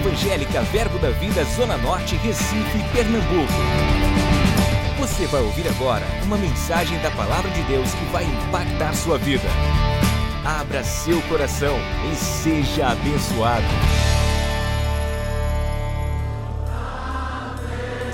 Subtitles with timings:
[0.00, 3.52] Evangélica Verbo da Vida Zona Norte, Recife, Pernambuco.
[4.98, 9.44] Você vai ouvir agora uma mensagem da Palavra de Deus que vai impactar sua vida.
[10.42, 11.76] Abra seu coração
[12.10, 13.66] e seja abençoado.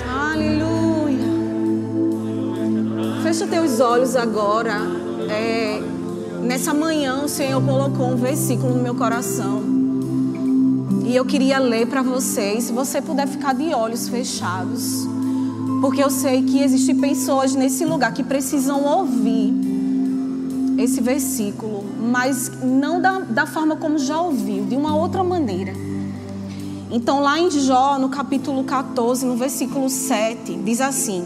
[0.09, 1.31] Aleluia.
[3.23, 4.81] Fecha teus olhos agora.
[5.29, 5.79] É,
[6.41, 9.76] nessa manhã o Senhor colocou um versículo no meu coração.
[11.07, 12.65] E eu queria ler para vocês.
[12.65, 15.07] Se você puder ficar de olhos fechados.
[15.79, 19.53] Porque eu sei que existem pessoas nesse lugar que precisam ouvir
[20.77, 25.73] esse versículo, mas não da, da forma como já ouviu, de uma outra maneira.
[26.91, 31.23] Então, lá em Jó, no capítulo 14, no versículo 7, diz assim: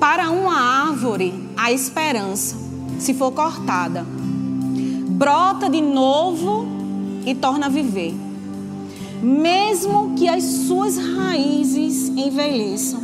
[0.00, 2.56] Para uma árvore a esperança,
[2.98, 4.04] se for cortada,
[5.10, 6.66] brota de novo
[7.26, 8.21] e torna a viver.
[9.22, 13.00] Mesmo que as suas raízes envelheçam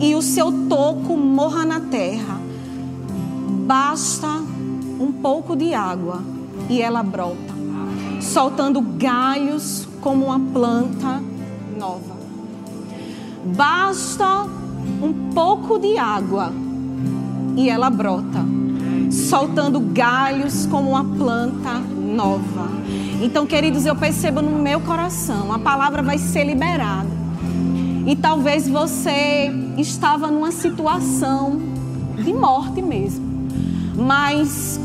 [0.00, 2.40] e o seu toco morra na terra,
[3.64, 4.26] basta
[4.98, 6.20] um pouco de água
[6.68, 7.54] e ela brota,
[8.20, 11.22] soltando galhos como uma planta
[11.78, 12.16] nova.
[13.44, 14.46] Basta
[15.00, 16.52] um pouco de água
[17.56, 18.44] e ela brota,
[19.08, 21.93] soltando galhos como uma planta nova.
[23.20, 27.08] Então, queridos, eu percebo no meu coração, a palavra vai ser liberada.
[28.06, 31.60] E talvez você estava numa situação
[32.22, 33.24] de morte mesmo.
[33.96, 34.78] Mas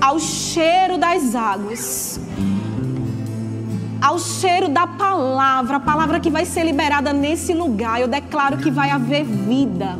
[0.00, 2.20] ao cheiro das águas,
[4.00, 8.70] ao cheiro da palavra, a palavra que vai ser liberada nesse lugar, eu declaro que
[8.70, 9.98] vai haver vida.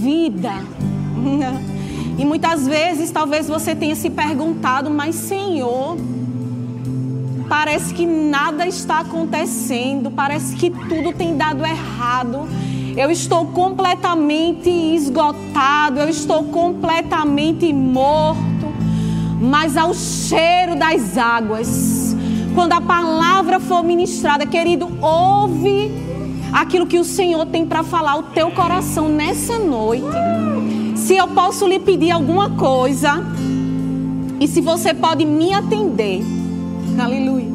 [0.00, 0.52] Vida.
[2.16, 5.96] E muitas vezes, talvez você tenha se perguntado, mas Senhor,
[7.48, 12.48] parece que nada está acontecendo, parece que tudo tem dado errado.
[12.96, 18.44] Eu estou completamente esgotado, eu estou completamente morto.
[19.40, 22.16] Mas ao cheiro das águas,
[22.54, 25.90] quando a palavra for ministrada, querido, ouve
[26.52, 30.06] aquilo que o Senhor tem para falar ao teu coração nessa noite.
[31.04, 33.22] Se eu posso lhe pedir alguma coisa,
[34.40, 36.22] e se você pode me atender,
[36.98, 37.52] aleluia.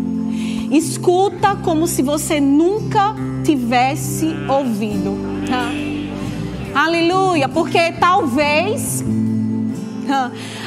[0.69, 5.17] Escuta como se você nunca tivesse ouvido.
[5.51, 6.83] Ah.
[6.85, 9.03] Aleluia, porque talvez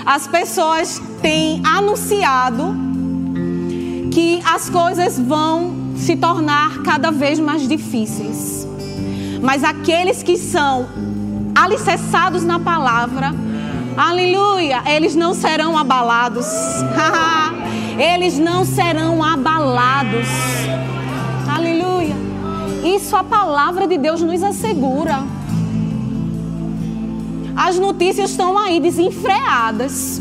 [0.04, 2.75] as pessoas têm anunciado
[4.10, 8.66] que as coisas vão se tornar cada vez mais difíceis.
[9.41, 10.88] Mas aqueles que são
[11.54, 13.34] alicerçados na palavra,
[13.96, 16.46] aleluia, eles não serão abalados.
[17.98, 20.26] eles não serão abalados.
[21.48, 22.14] Aleluia.
[22.84, 25.22] Isso a palavra de Deus nos assegura.
[27.54, 30.20] As notícias estão aí desenfreadas.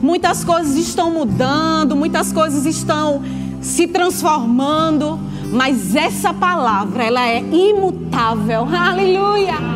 [0.00, 3.22] Muitas coisas estão mudando, muitas coisas estão
[3.60, 5.18] se transformando,
[5.52, 8.66] mas essa palavra, ela é imutável.
[8.72, 9.75] Aleluia.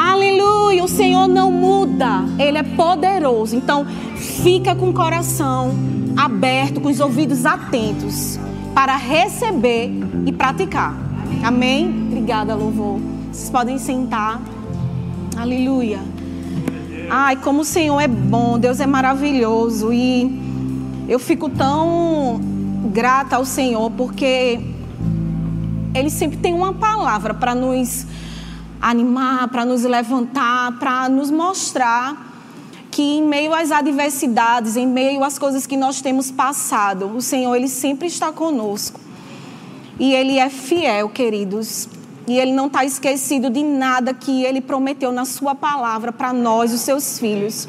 [0.00, 0.84] Aleluia.
[0.84, 2.24] O Senhor não muda.
[2.38, 3.56] Ele é poderoso.
[3.56, 5.74] Então, fica com o coração
[6.16, 8.38] aberto, com os ouvidos atentos
[8.72, 9.90] para receber
[10.24, 10.96] e praticar.
[11.42, 12.06] Amém?
[12.06, 13.00] Obrigada, louvor.
[13.32, 14.40] Vocês podem sentar.
[15.36, 15.98] Aleluia.
[17.10, 20.40] Ai, como o Senhor é bom, Deus é maravilhoso e
[21.08, 22.40] eu fico tão
[22.92, 24.60] grata ao Senhor porque
[25.92, 28.06] Ele sempre tem uma palavra para nos
[28.80, 32.26] animar, para nos levantar, para nos mostrar
[32.90, 37.54] que em meio às adversidades, em meio às coisas que nós temos passado, o Senhor
[37.54, 39.00] ele sempre está conosco.
[39.98, 41.88] E ele é fiel, queridos.
[42.26, 46.72] E ele não está esquecido de nada que ele prometeu na sua palavra para nós,
[46.72, 47.68] os seus filhos.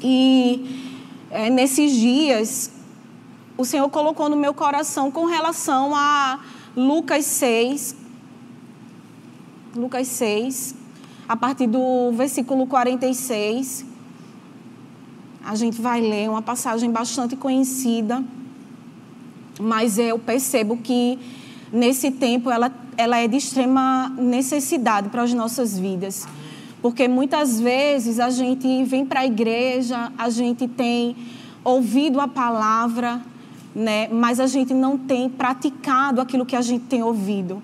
[0.00, 0.96] E
[1.30, 2.70] é, nesses dias,
[3.56, 6.40] o Senhor colocou no meu coração com relação a
[6.76, 7.94] Lucas 6.
[9.78, 10.74] Lucas 6,
[11.28, 13.86] a partir do versículo 46.
[15.44, 18.24] A gente vai ler uma passagem bastante conhecida,
[19.60, 21.16] mas eu percebo que
[21.72, 26.26] nesse tempo ela, ela é de extrema necessidade para as nossas vidas.
[26.82, 31.16] Porque muitas vezes a gente vem para a igreja, a gente tem
[31.62, 33.22] ouvido a palavra,
[33.72, 34.08] né?
[34.08, 37.62] mas a gente não tem praticado aquilo que a gente tem ouvido.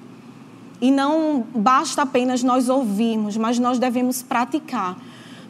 [0.84, 4.98] E não basta apenas nós ouvirmos, mas nós devemos praticar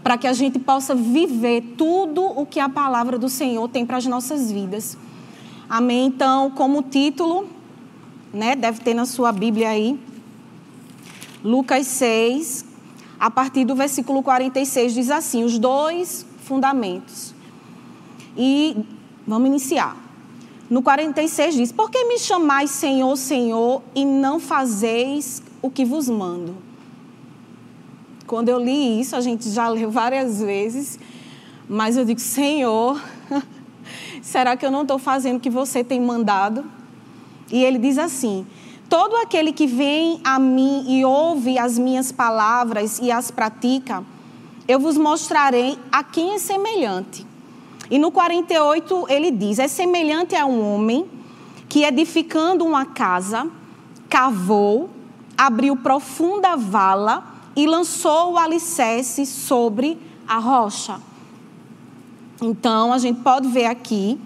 [0.01, 3.97] para que a gente possa viver tudo o que a palavra do Senhor tem para
[3.97, 4.97] as nossas vidas.
[5.69, 6.07] Amém?
[6.07, 7.49] Então, como título,
[8.33, 9.99] né, deve ter na sua Bíblia aí,
[11.43, 12.65] Lucas 6,
[13.19, 17.35] a partir do versículo 46, diz assim: os dois fundamentos.
[18.37, 18.77] E
[19.27, 20.04] vamos iniciar.
[20.71, 26.09] No 46 diz: Por que me chamais Senhor, Senhor, e não fazeis o que vos
[26.09, 26.57] mando?
[28.27, 30.99] Quando eu li isso, a gente já leu várias vezes,
[31.69, 33.01] mas eu digo: Senhor,
[34.23, 36.65] será que eu não estou fazendo o que você tem mandado?
[37.53, 38.47] E ele diz assim:
[38.89, 44.03] Todo aquele que vem a mim e ouve as minhas palavras e as pratica,
[44.67, 47.34] eu vos mostrarei a quem é semelhante.
[47.91, 51.07] E no 48 ele diz: É semelhante a um homem
[51.69, 53.49] que, edificando uma casa,
[54.09, 54.91] cavou,
[55.37, 57.25] abriu profunda vala
[57.57, 61.01] e lançou o alicerce sobre a rocha.
[62.41, 64.19] Então, a gente pode ver aqui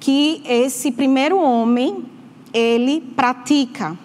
[0.00, 2.04] que esse primeiro homem,
[2.52, 3.96] ele pratica.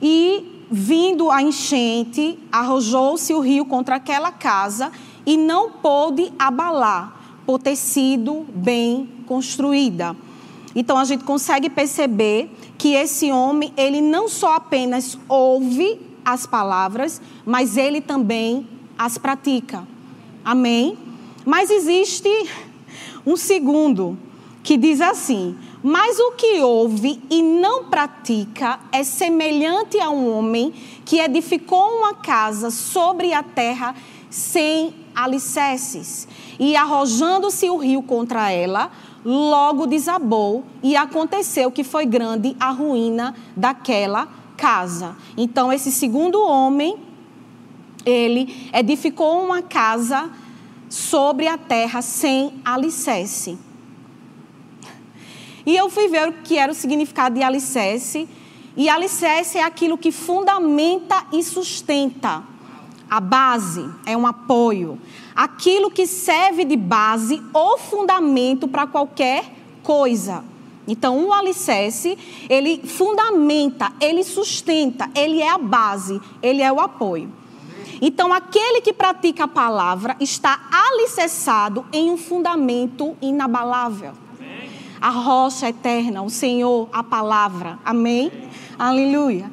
[0.00, 4.92] E vindo a enchente, arrojou-se o rio contra aquela casa
[5.26, 7.19] e não pôde abalar,
[7.50, 10.14] por ter sido bem construída.
[10.72, 12.48] Então a gente consegue perceber
[12.78, 19.84] que esse homem, ele não só apenas ouve as palavras, mas ele também as pratica.
[20.44, 20.96] Amém?
[21.44, 22.28] Mas existe
[23.26, 24.16] um segundo
[24.62, 30.72] que diz assim: Mas o que ouve e não pratica é semelhante a um homem
[31.04, 33.96] que edificou uma casa sobre a terra
[34.30, 36.26] sem alicerces.
[36.58, 38.90] E arrojando-se o rio contra ela,
[39.24, 45.16] logo desabou, e aconteceu que foi grande a ruína daquela casa.
[45.36, 46.96] Então, esse segundo homem,
[48.04, 50.30] ele edificou uma casa
[50.88, 53.58] sobre a terra sem alicerce.
[55.64, 58.28] E eu fui ver o que era o significado de alicerce.
[58.76, 62.42] E alicerce é aquilo que fundamenta e sustenta.
[63.10, 64.96] A base é um apoio.
[65.34, 69.52] Aquilo que serve de base ou fundamento para qualquer
[69.82, 70.44] coisa.
[70.86, 72.16] Então, um alicerce,
[72.48, 77.32] ele fundamenta, ele sustenta, ele é a base, ele é o apoio.
[78.00, 84.12] Então, aquele que pratica a palavra está alicerçado em um fundamento inabalável.
[85.00, 87.78] A rocha eterna, o Senhor, a palavra.
[87.84, 88.30] Amém?
[88.78, 89.50] Aleluia.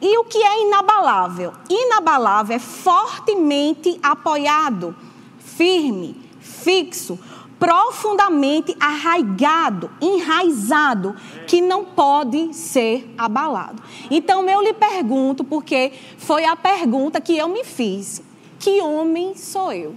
[0.00, 1.52] E o que é inabalável?
[1.68, 4.94] Inabalável é fortemente apoiado,
[5.38, 7.18] firme, fixo,
[7.58, 11.16] profundamente arraigado, enraizado,
[11.46, 13.82] que não pode ser abalado.
[14.10, 18.22] Então eu lhe pergunto, porque foi a pergunta que eu me fiz:
[18.58, 19.94] que homem sou eu?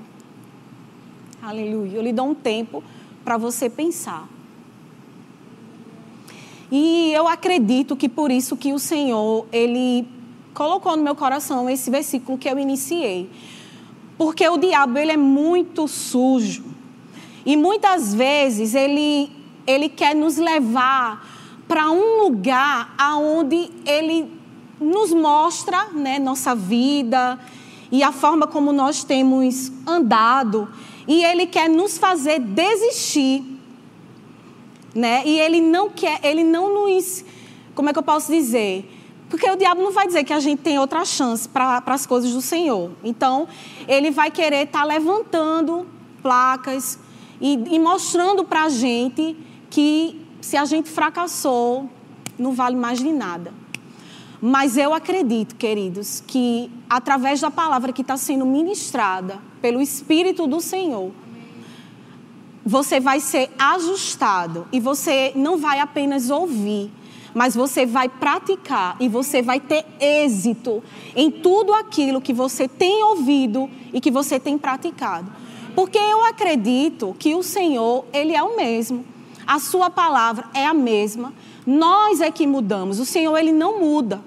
[1.42, 1.98] Aleluia.
[1.98, 2.83] Eu lhe dou um tempo
[3.24, 4.27] para você pensar.
[6.72, 10.08] E eu acredito que por isso que o Senhor, ele
[10.54, 13.30] colocou no meu coração esse versículo que eu iniciei.
[14.18, 16.64] Porque o diabo, ele é muito sujo.
[17.46, 19.30] E muitas vezes ele,
[19.66, 21.28] ele quer nos levar
[21.68, 24.32] para um lugar aonde ele
[24.80, 27.40] nos mostra né, nossa vida
[27.92, 30.68] e a forma como nós temos andado.
[31.08, 33.44] E ele quer nos fazer desistir.
[34.93, 35.24] Né?
[35.25, 37.24] E ele não quer, ele não nos.
[37.74, 38.89] Como é que eu posso dizer?
[39.29, 42.33] Porque o diabo não vai dizer que a gente tem outra chance para as coisas
[42.33, 42.91] do Senhor.
[43.01, 43.48] Então,
[43.88, 45.88] ele vai querer estar tá levantando
[46.21, 47.00] placas,
[47.41, 49.36] e, e mostrando para a gente
[49.69, 51.89] que se a gente fracassou,
[52.38, 53.51] não vale mais de nada.
[54.39, 60.62] Mas eu acredito, queridos, que através da palavra que está sendo ministrada pelo Espírito do
[60.62, 61.12] Senhor,
[62.65, 66.91] você vai ser ajustado e você não vai apenas ouvir,
[67.34, 70.84] mas você vai praticar e você vai ter êxito
[71.15, 75.32] em tudo aquilo que você tem ouvido e que você tem praticado.
[75.74, 79.06] Porque eu acredito que o Senhor, Ele é o mesmo.
[79.48, 81.34] A Sua palavra é a mesma.
[81.65, 83.00] Nós é que mudamos.
[83.00, 84.22] O Senhor, Ele não muda.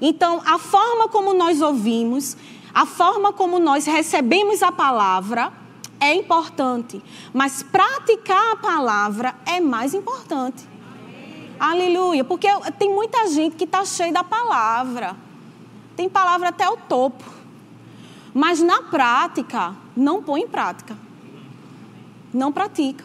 [0.00, 2.36] Então, a forma como nós ouvimos,
[2.74, 5.52] a forma como nós recebemos a palavra
[6.04, 7.02] é importante.
[7.32, 10.68] Mas praticar a palavra é mais importante.
[11.58, 12.22] Aleluia.
[12.24, 15.16] Porque tem muita gente que está cheia da palavra.
[15.96, 17.24] Tem palavra até o topo.
[18.34, 20.96] Mas na prática, não põe em prática.
[22.32, 23.04] Não pratica.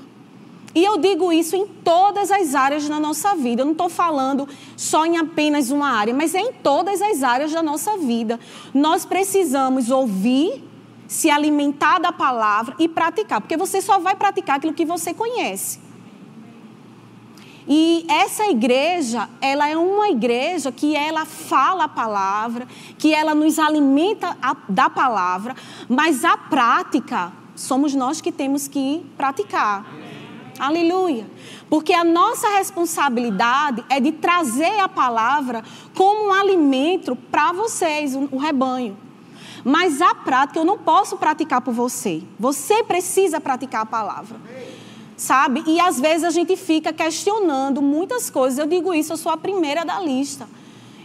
[0.73, 3.61] E eu digo isso em todas as áreas da nossa vida.
[3.61, 7.51] Eu não estou falando só em apenas uma área, mas é em todas as áreas
[7.51, 8.39] da nossa vida.
[8.73, 10.63] Nós precisamos ouvir,
[11.09, 15.79] se alimentar da palavra e praticar, porque você só vai praticar aquilo que você conhece.
[17.67, 23.57] E essa igreja, ela é uma igreja que ela fala a palavra, que ela nos
[23.57, 25.55] alimenta a, da palavra,
[25.87, 29.85] mas a prática somos nós que temos que praticar.
[30.59, 31.25] Aleluia.
[31.71, 35.63] Porque a nossa responsabilidade é de trazer a palavra
[35.95, 39.08] como um alimento para vocês, o rebanho.
[39.63, 42.23] Mas a prática eu não posso praticar por você.
[42.39, 44.39] Você precisa praticar a palavra.
[45.17, 45.63] Sabe?
[45.67, 48.57] E às vezes a gente fica questionando muitas coisas.
[48.57, 50.47] Eu digo isso, eu sou a primeira da lista.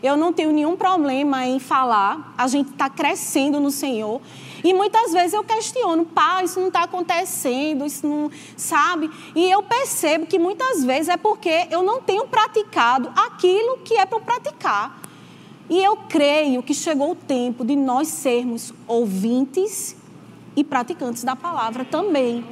[0.02, 2.34] Eu não tenho nenhum problema em falar.
[2.36, 4.20] A gente está crescendo no Senhor.
[4.62, 8.30] E muitas vezes eu questiono, pai, isso não está acontecendo, isso não.
[8.56, 9.10] Sabe?
[9.34, 14.06] E eu percebo que muitas vezes é porque eu não tenho praticado aquilo que é
[14.06, 15.03] para praticar.
[15.68, 19.96] E eu creio que chegou o tempo de nós sermos ouvintes
[20.54, 22.44] e praticantes da palavra também.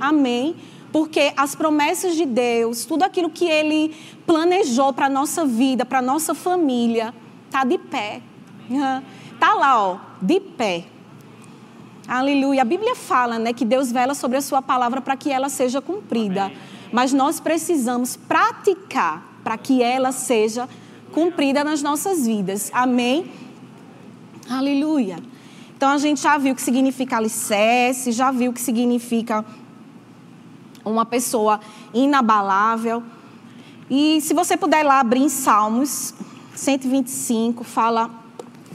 [0.00, 0.54] Amém?
[0.92, 3.94] Porque as promessas de Deus, tudo aquilo que Ele
[4.26, 7.12] planejou para a nossa vida, para a nossa família,
[7.46, 8.22] está de pé.
[9.32, 10.84] Está lá, ó, de pé.
[12.06, 12.62] Aleluia.
[12.62, 15.80] A Bíblia fala né, que Deus vela sobre a sua palavra para que ela seja
[15.80, 16.44] cumprida.
[16.44, 16.56] Amém.
[16.92, 20.81] Mas nós precisamos praticar para que ela seja cumprida
[21.64, 22.70] nas nossas vidas.
[22.72, 23.30] Amém?
[24.48, 25.18] Aleluia.
[25.76, 29.44] Então a gente já viu o que significa alicerce, já viu o que significa
[30.84, 31.60] uma pessoa
[31.92, 33.02] inabalável.
[33.90, 36.14] E se você puder lá abrir em Salmos
[36.54, 38.10] 125, fala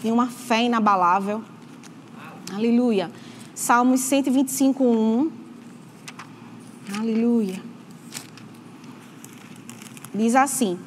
[0.01, 1.41] de uma fé inabalável.
[2.53, 3.12] Aleluia.
[3.56, 5.32] Salmos 125, 1.
[7.00, 7.62] Aleluia.
[10.13, 10.77] Diz assim: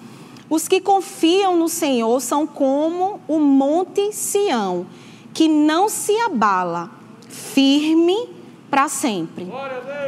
[0.50, 4.84] Os que confiam no Senhor são como o monte Sião,
[5.32, 6.90] que não se abala,
[7.28, 8.28] firme
[8.68, 9.48] para sempre.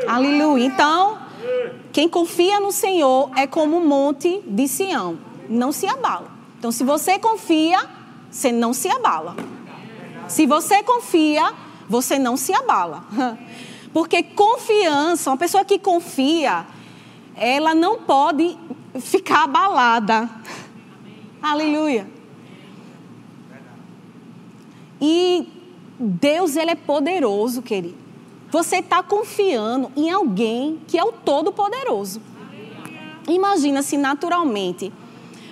[0.08, 0.66] Aleluia.
[0.66, 1.16] Então,
[1.92, 5.16] quem confia no Senhor é como o monte de Sião,
[5.48, 6.32] não se abala.
[6.58, 7.88] Então, se você confia,
[8.28, 9.36] você não se abala.
[10.26, 11.52] Se você confia,
[11.88, 13.04] você não se abala.
[13.94, 16.66] Porque confiança, uma pessoa que confia,
[17.36, 18.58] ela não pode
[19.00, 20.28] ficar abalada.
[21.40, 22.08] Aleluia.
[25.00, 25.48] E
[25.98, 27.96] Deus, ele é poderoso, querido.
[28.50, 32.20] Você está confiando em alguém que é o Todo-Poderoso.
[33.28, 34.92] Imagina se naturalmente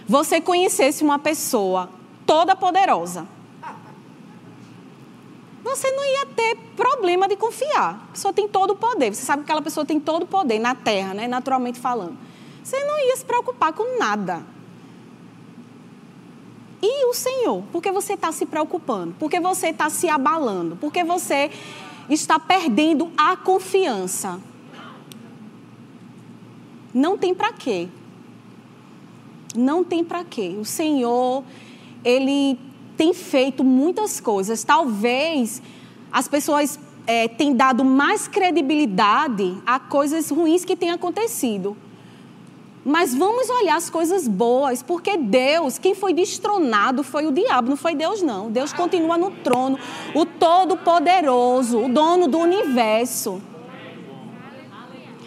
[0.07, 1.89] você conhecesse uma pessoa
[2.27, 3.27] toda poderosa
[5.63, 8.07] você não ia ter problema de confiar.
[8.09, 9.15] A pessoa tem todo o poder.
[9.15, 11.29] Você sabe que aquela pessoa tem todo o poder na terra, né?
[11.29, 12.17] naturalmente falando.
[12.62, 14.45] Você não ia se preocupar com nada.
[16.83, 17.62] E o Senhor?
[17.71, 19.14] Por que você está se preocupando?
[19.19, 20.76] Por que você está se abalando?
[20.76, 21.50] Por que você
[22.09, 24.40] está perdendo a confiança?
[26.93, 27.88] Não tem para quê.
[29.55, 30.57] Não tem para quê.
[30.59, 31.45] O Senhor,
[32.05, 32.59] Ele
[32.97, 34.64] tem feito muitas coisas.
[34.64, 35.62] Talvez
[36.11, 41.76] as pessoas é, tenham dado mais credibilidade a coisas ruins que têm acontecido.
[42.85, 47.77] Mas vamos olhar as coisas boas, porque Deus, quem foi destronado foi o diabo, não
[47.77, 48.51] foi Deus, não.
[48.51, 49.79] Deus continua no trono,
[50.15, 53.43] o Todo-Poderoso, o dono do universo.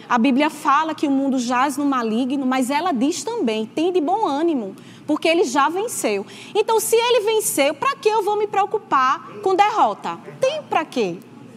[0.08, 4.00] A Bíblia fala que o mundo jaz no maligno, mas ela diz também: tem de
[4.00, 4.74] bom ânimo,
[5.06, 6.26] porque ele já venceu.
[6.54, 10.18] Então, se ele venceu, para que eu vou me preocupar com derrota?
[10.40, 11.16] Tem para quê?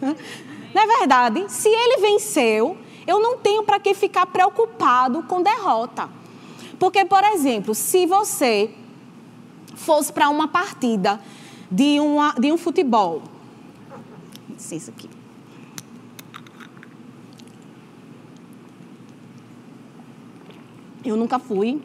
[0.74, 1.44] Não é verdade?
[1.48, 2.76] Se ele venceu,
[3.08, 6.10] eu não tenho para que ficar preocupado com derrota.
[6.78, 8.70] Porque, por exemplo, se você
[9.74, 11.18] fosse para uma partida
[11.70, 13.22] de, uma, de um futebol,
[14.50, 15.08] licença aqui.
[21.02, 21.80] Eu nunca fui,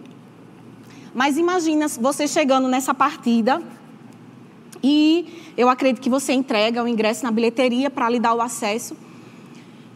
[1.16, 3.62] mas imagina você chegando nessa partida
[4.84, 8.98] e eu acredito que você entrega o ingresso na bilheteria para lhe dar o acesso.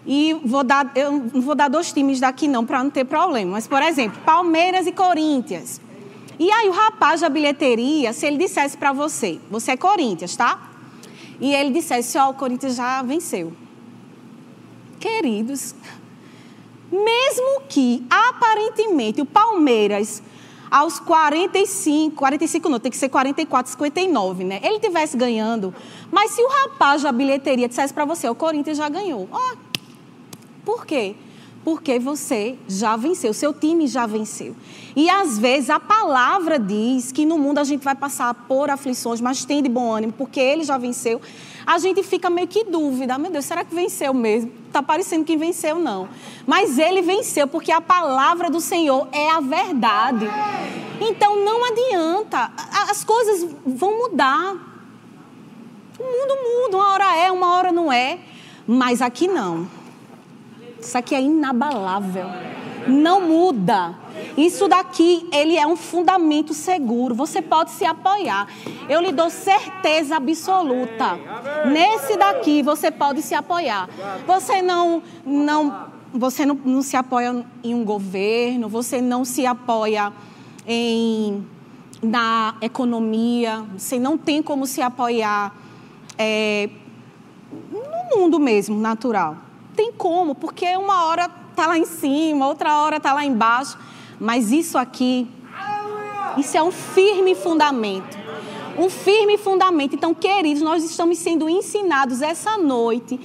[0.08, 3.52] E vou dar, eu não vou dar dois times daqui não, para não ter problema.
[3.52, 5.82] Mas, por exemplo, Palmeiras e Corinthians.
[6.40, 10.72] E aí o rapaz da bilheteria, se ele dissesse para você, você é Corinthians, tá?
[11.42, 13.52] E ele dissesse, ó, oh, o Corinthians já venceu.
[15.00, 15.76] Queridos,
[16.92, 20.24] mesmo que aparentemente o Palmeiras
[20.70, 24.60] aos 45, 45 não, tem que ser 44, 59, né?
[24.64, 25.74] Ele tivesse ganhando,
[26.12, 29.28] mas se o rapaz da bilheteria dissesse para você, o Corinthians já ganhou.
[29.32, 29.58] Ó, oh,
[30.68, 31.16] por quê?
[31.64, 34.54] Porque você já venceu, seu time já venceu.
[34.98, 39.22] E às vezes a palavra diz que no mundo a gente vai passar por aflições,
[39.22, 41.22] mas tem de bom ânimo, porque ele já venceu.
[41.66, 44.52] A gente fica meio que dúvida, meu Deus, será que venceu mesmo?
[44.68, 46.10] está parecendo que venceu, não.
[46.46, 50.28] Mas ele venceu, porque a palavra do Senhor é a verdade.
[51.00, 52.52] Então não adianta,
[52.90, 54.54] as coisas vão mudar.
[55.98, 58.20] O mundo muda, uma hora é, uma hora não é.
[58.68, 59.77] Mas aqui não.
[60.88, 62.28] Isso aqui é inabalável.
[62.88, 63.94] Não muda.
[64.38, 67.14] Isso daqui, ele é um fundamento seguro.
[67.14, 68.48] Você pode se apoiar.
[68.88, 71.20] Eu lhe dou certeza absoluta.
[71.66, 73.90] Nesse daqui você pode se apoiar.
[74.26, 80.14] Você não não você não, não se apoia em um governo, você não se apoia
[80.66, 81.46] em
[82.02, 85.54] na economia, você não tem como se apoiar
[86.18, 86.70] é,
[87.72, 89.47] no mundo mesmo, natural.
[89.78, 93.78] Tem como, porque uma hora está lá em cima, outra hora está lá embaixo.
[94.20, 95.28] Mas isso aqui,
[96.36, 98.18] isso é um firme fundamento.
[98.76, 99.94] Um firme fundamento.
[99.94, 103.20] Então, queridos, nós estamos sendo ensinados essa noite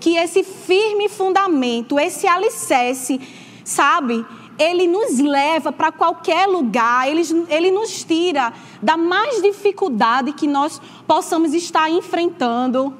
[0.00, 3.20] que esse firme fundamento, esse alicerce,
[3.62, 4.24] sabe?
[4.58, 8.50] Ele nos leva para qualquer lugar, ele, ele nos tira
[8.82, 12.94] da mais dificuldade que nós possamos estar enfrentando.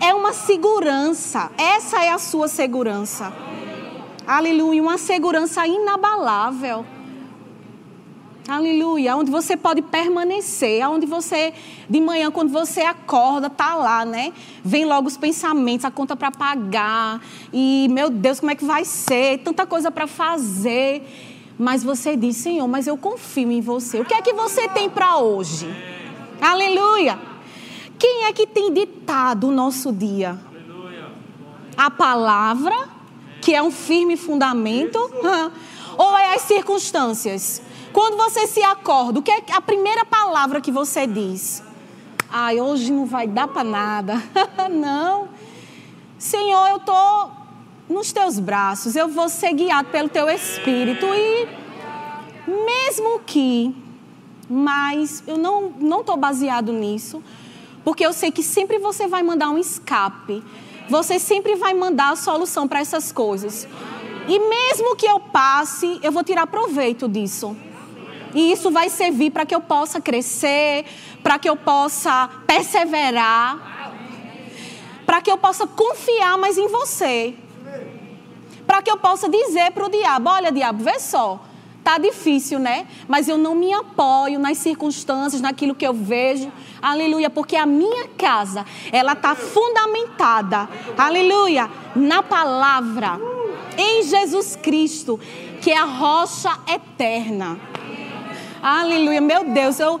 [0.00, 3.32] É uma segurança, essa é a sua segurança.
[4.26, 6.84] Aleluia, uma segurança inabalável.
[8.48, 11.52] Aleluia, onde você pode permanecer, onde você,
[11.90, 14.32] de manhã, quando você acorda, tá lá, né?
[14.64, 17.20] Vem logo os pensamentos, a conta para pagar,
[17.52, 19.38] e meu Deus, como é que vai ser?
[19.40, 21.02] Tanta coisa para fazer.
[21.58, 24.00] Mas você diz, Senhor, mas eu confio em você.
[24.00, 25.66] O que é que você tem para hoje?
[26.40, 27.18] Aleluia.
[27.98, 30.38] Quem é que tem ditado o nosso dia?
[31.76, 32.88] A palavra
[33.40, 34.98] que é um firme fundamento,
[35.96, 37.62] ou é as circunstâncias?
[37.92, 41.62] Quando você se acorda, o que é a primeira palavra que você diz?
[42.30, 44.22] Ai, hoje não vai dar para nada.
[44.70, 45.28] não.
[46.18, 47.30] Senhor, eu estou
[47.88, 51.48] nos teus braços, eu vou ser guiado pelo teu espírito e
[52.46, 53.74] mesmo que,
[54.48, 57.22] mas eu não estou baseado nisso,
[57.88, 60.44] porque eu sei que sempre você vai mandar um escape
[60.90, 63.66] você sempre vai mandar a solução para essas coisas.
[64.26, 67.56] E mesmo que eu passe, eu vou tirar proveito disso.
[68.34, 70.84] E isso vai servir para que eu possa crescer,
[71.22, 73.92] para que eu possa perseverar,
[75.06, 77.34] para que eu possa confiar mais em você.
[78.66, 81.40] Para que eu possa dizer para o diabo: olha, diabo, vê só,
[81.88, 82.86] tá difícil, né?
[83.08, 86.52] Mas eu não me apoio nas circunstâncias, naquilo que eu vejo.
[86.82, 90.68] Aleluia, porque a minha casa, ela tá fundamentada.
[90.98, 93.18] Aleluia, na palavra
[93.78, 95.18] em Jesus Cristo,
[95.62, 97.58] que é a rocha eterna.
[98.62, 99.98] Aleluia, meu Deus, eu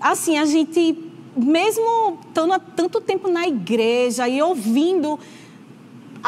[0.00, 0.96] assim, a gente
[1.36, 5.20] mesmo estando há tanto tempo na igreja e ouvindo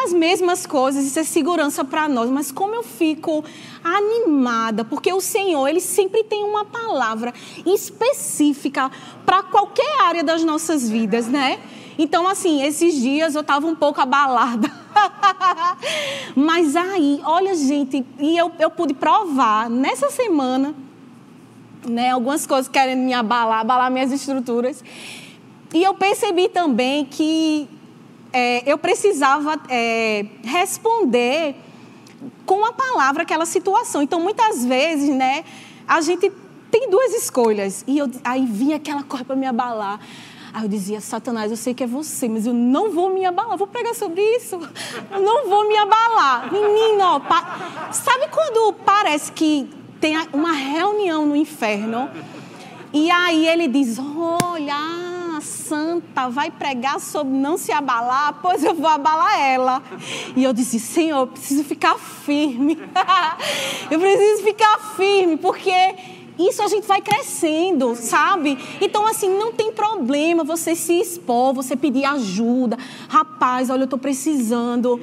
[0.05, 3.45] as mesmas coisas, isso é segurança para nós, mas como eu fico
[3.83, 7.33] animada, porque o Senhor, ele sempre tem uma palavra
[7.67, 8.91] específica
[9.25, 11.59] para qualquer área das nossas vidas, né?
[11.99, 14.71] Então, assim, esses dias eu estava um pouco abalada.
[16.37, 20.75] Mas aí, olha, gente, e eu, eu pude provar nessa semana,
[21.85, 24.85] né, algumas coisas querendo me abalar, abalar minhas estruturas.
[25.75, 27.69] E eu percebi também que
[28.33, 31.55] é, eu precisava é, responder
[32.45, 34.03] com a palavra aquela situação.
[34.03, 35.45] Então, muitas vezes, né,
[35.87, 36.31] a gente
[36.71, 37.85] tem duas escolhas.
[37.87, 40.01] E eu, aí vinha aquela coisa para me abalar.
[40.53, 43.57] Aí eu dizia, Satanás, eu sei que é você, mas eu não vou me abalar.
[43.57, 44.59] Vou pregar sobre isso.
[45.11, 46.53] Eu não vou me abalar.
[46.53, 47.91] Menino, ó, pa...
[47.93, 49.69] sabe quando parece que
[50.01, 52.11] tem uma reunião no inferno?
[52.93, 55.08] E aí ele diz, olha
[55.41, 59.83] santa vai pregar sobre não se abalar, pois eu vou abalar ela.
[60.37, 62.79] E eu disse, Senhor, eu preciso ficar firme.
[63.91, 65.73] eu preciso ficar firme, porque
[66.39, 68.57] isso a gente vai crescendo, sabe?
[68.81, 72.79] Então, assim, não tem problema você se expor, você pedir ajuda.
[73.09, 75.01] Rapaz, olha, eu estou precisando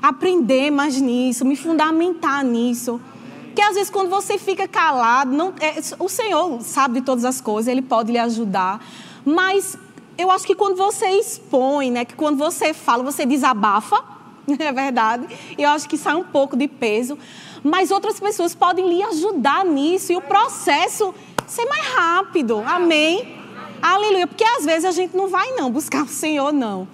[0.00, 3.00] aprender mais nisso, me fundamentar nisso.
[3.46, 7.40] Porque às vezes quando você fica calado, não, é, o Senhor sabe de todas as
[7.40, 8.84] coisas, Ele pode lhe ajudar.
[9.26, 9.76] Mas
[10.16, 14.02] eu acho que quando você expõe, né, que quando você fala, você desabafa,
[14.56, 15.26] é verdade.
[15.58, 17.18] Eu acho que sai um pouco de peso.
[17.64, 21.12] Mas outras pessoas podem lhe ajudar nisso e o processo
[21.44, 22.62] ser mais rápido.
[22.64, 23.36] Amém?
[23.82, 24.28] Aleluia.
[24.28, 26.86] Porque às vezes a gente não vai não buscar o Senhor, não.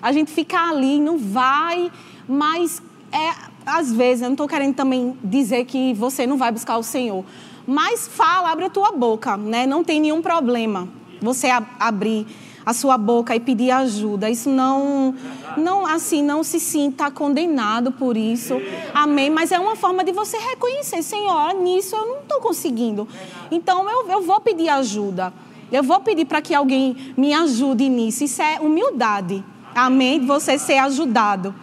[0.00, 1.90] A gente fica ali, não vai,
[2.28, 3.34] mas é,
[3.66, 7.24] às vezes, eu não estou querendo também dizer que você não vai buscar o Senhor.
[7.66, 9.66] Mas fala, abre a tua boca, né?
[9.66, 12.26] Não tem nenhum problema você abrir
[12.64, 14.28] a sua boca e pedir ajuda.
[14.28, 15.14] Isso não,
[15.56, 18.60] não assim, não se sinta condenado por isso.
[18.94, 19.30] Amém.
[19.30, 23.08] Mas é uma forma de você reconhecer, Senhor, nisso eu não estou conseguindo.
[23.50, 25.32] Então eu, eu vou pedir ajuda.
[25.72, 28.24] Eu vou pedir para que alguém me ajude nisso.
[28.24, 29.44] Isso é humildade.
[29.74, 30.24] Amém.
[30.26, 31.54] Você ser ajudado.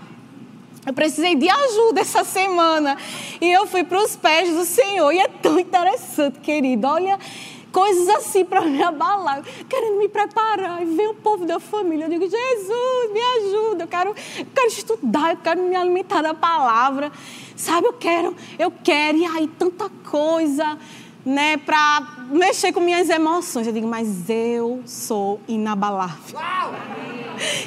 [0.86, 2.98] Eu precisei de ajuda essa semana.
[3.42, 5.12] E eu fui para os pés do Senhor.
[5.12, 6.88] E é tão interessante, querido.
[6.88, 7.20] Olha,
[7.78, 10.82] coisas assim para me abalar, querendo me preparar.
[10.82, 12.06] E vem o povo da família.
[12.06, 13.84] Eu digo, Jesus, me ajuda.
[13.84, 14.10] Eu quero,
[14.40, 17.12] eu quero estudar, eu quero me alimentar da palavra.
[17.56, 19.20] Sabe, eu quero, eu quero.
[19.20, 20.76] E aí, tanta coisa,
[21.24, 23.68] né, para mexer com minhas emoções.
[23.68, 26.36] Eu digo, mas eu sou inabalável.
[26.36, 26.74] Uau!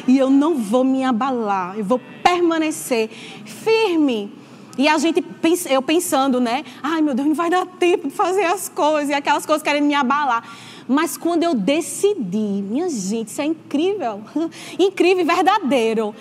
[0.09, 1.79] E eu não vou me abalar.
[1.79, 3.09] Eu vou permanecer
[3.45, 4.40] firme.
[4.81, 5.23] E a gente,
[5.69, 6.65] eu pensando, né?
[6.83, 9.11] Ai, meu Deus, não vai dar tempo de fazer as coisas.
[9.11, 10.43] E aquelas coisas querendo me abalar.
[10.89, 14.23] Mas quando eu decidi, minha gente, isso é incrível.
[14.81, 16.15] incrível e verdadeiro.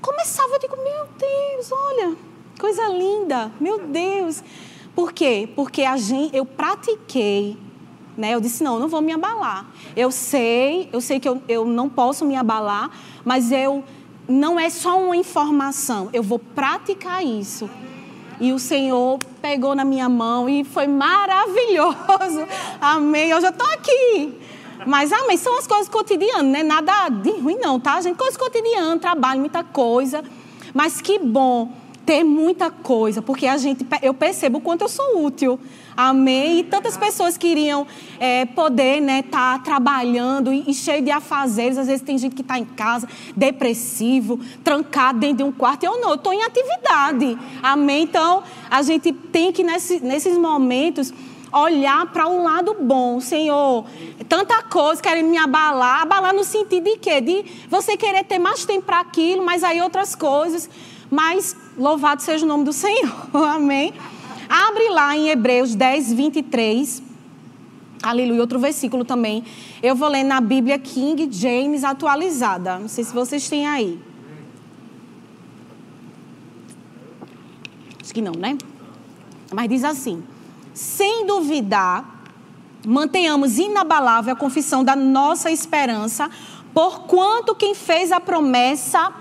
[0.00, 2.16] Começava, eu digo, meu Deus, olha,
[2.56, 3.50] coisa linda.
[3.58, 4.40] Meu Deus.
[4.94, 5.48] Por quê?
[5.56, 7.58] Porque a gente, eu pratiquei
[8.16, 8.34] né?
[8.34, 9.64] Eu disse, não, não vou me abalar.
[9.96, 12.90] Eu sei, eu sei que eu, eu não posso me abalar,
[13.24, 13.84] mas eu
[14.28, 17.68] não é só uma informação, eu vou praticar isso.
[18.40, 22.46] E o Senhor pegou na minha mão e foi maravilhoso.
[22.80, 23.30] Amém.
[23.30, 24.38] Eu já estou aqui.
[24.86, 26.62] Mas, amém, são as coisas cotidianas, né?
[26.62, 28.16] Nada de ruim, não, tá, gente?
[28.16, 30.22] Coisas cotidianas, trabalho, muita coisa.
[30.72, 31.72] Mas que bom
[32.08, 35.60] ter muita coisa, porque a gente, eu percebo o quanto eu sou útil.
[35.94, 36.60] Amém?
[36.60, 37.86] E tantas pessoas queriam
[38.18, 41.76] é, poder estar né, tá trabalhando e, e, cheio de afazeres.
[41.76, 45.84] Às vezes tem gente que está em casa, depressivo, trancado dentro de um quarto.
[45.84, 47.38] Eu não, estou em atividade.
[47.62, 48.04] Amém?
[48.04, 51.12] Então, a gente tem que, nesse, nesses momentos,
[51.52, 53.20] olhar para um lado bom.
[53.20, 53.84] Senhor,
[54.26, 56.00] tanta coisa querendo me abalar.
[56.02, 57.20] Abalar no sentido de quê?
[57.20, 60.70] De você querer ter mais tempo para aquilo, mas aí outras coisas.
[61.10, 63.12] Mas louvado seja o nome do Senhor.
[63.32, 63.94] Amém?
[64.48, 67.02] Abre lá em Hebreus 10, 23.
[68.02, 68.40] Aleluia.
[68.40, 69.44] Outro versículo também.
[69.82, 72.78] Eu vou ler na Bíblia King James atualizada.
[72.78, 73.98] Não sei se vocês têm aí.
[78.02, 78.56] Acho que não, né?
[79.52, 80.22] Mas diz assim:
[80.72, 82.22] sem duvidar,
[82.86, 86.30] mantenhamos inabalável a confissão da nossa esperança,
[86.72, 89.12] porquanto quem fez a promessa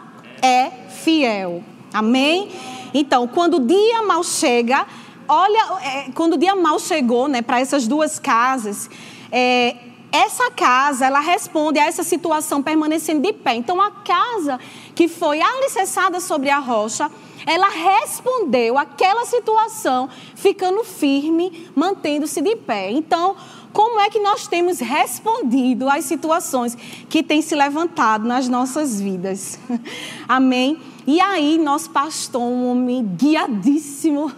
[0.41, 1.63] é fiel.
[1.97, 2.49] Amém?
[2.93, 4.85] Então, quando o dia mal chega,
[5.27, 8.87] olha, é, quando o dia mal chegou, né, para essas duas casas,
[9.31, 9.75] é,
[10.11, 13.55] essa casa, ela responde a essa situação permanecendo de pé.
[13.55, 14.59] Então, a casa
[14.93, 17.09] que foi alicerçada sobre a rocha,
[17.47, 22.91] ela respondeu àquela situação, ficando firme, mantendo-se de pé.
[22.91, 23.35] Então,
[23.73, 26.77] como é que nós temos respondido às situações
[27.09, 29.59] que têm se levantado nas nossas vidas?
[30.29, 30.79] Amém?
[31.07, 34.29] E aí, nosso pastor, um homem guiadíssimo,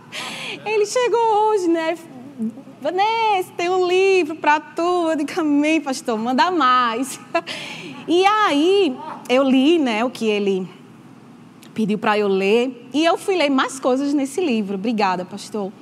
[0.66, 1.96] ele chegou hoje, né?
[2.78, 5.08] Vanessa, tem um livro para tu.
[5.08, 7.18] Eu digo, amém, pastor, manda mais.
[8.08, 8.96] E aí,
[9.28, 10.68] eu li, né, o que ele
[11.72, 12.88] pediu para eu ler.
[12.92, 14.74] E eu fui ler mais coisas nesse livro.
[14.74, 15.72] Obrigada, pastor.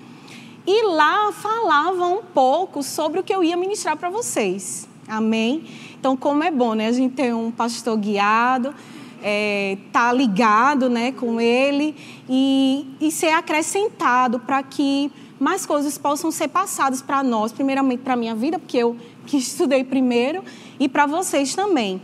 [0.66, 4.86] E lá falava um pouco sobre o que eu ia ministrar para vocês.
[5.08, 5.64] Amém?
[5.98, 6.88] Então, como é bom, né?
[6.88, 8.74] A gente ter um pastor guiado
[9.22, 11.94] é, tá ligado né, com ele
[12.28, 18.14] e, e ser acrescentado para que mais coisas possam ser passadas para nós, primeiramente para
[18.14, 20.42] a minha vida, porque eu que estudei primeiro,
[20.80, 22.00] e para vocês também.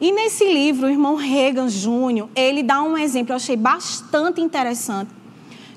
[0.00, 5.10] E nesse livro, o irmão Reagan Júnior, ele dá um exemplo, eu achei bastante interessante,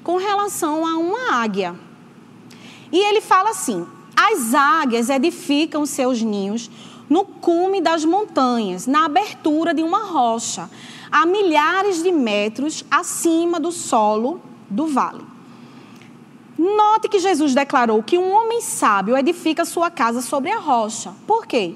[0.03, 1.75] com relação a uma águia.
[2.91, 6.71] E ele fala assim: as águias edificam seus ninhos
[7.09, 10.69] no cume das montanhas, na abertura de uma rocha,
[11.11, 15.23] a milhares de metros acima do solo do vale.
[16.57, 21.13] Note que Jesus declarou que um homem sábio edifica sua casa sobre a rocha.
[21.27, 21.75] Por quê?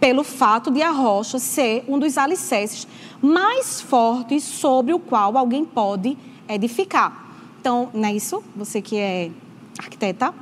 [0.00, 2.86] Pelo fato de a rocha ser um dos alicerces
[3.22, 6.16] mais fortes sobre o qual alguém pode
[6.48, 7.26] edificar.
[7.60, 8.42] Então, não é isso?
[8.56, 9.30] Você que é
[9.78, 10.34] arquiteta?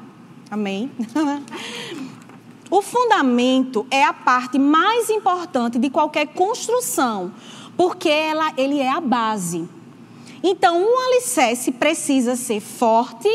[0.51, 0.91] Amém?
[2.77, 7.33] O fundamento é a parte mais importante de qualquer construção,
[7.75, 9.67] porque ela, ele é a base.
[10.43, 13.31] Então, um alicerce precisa ser forte,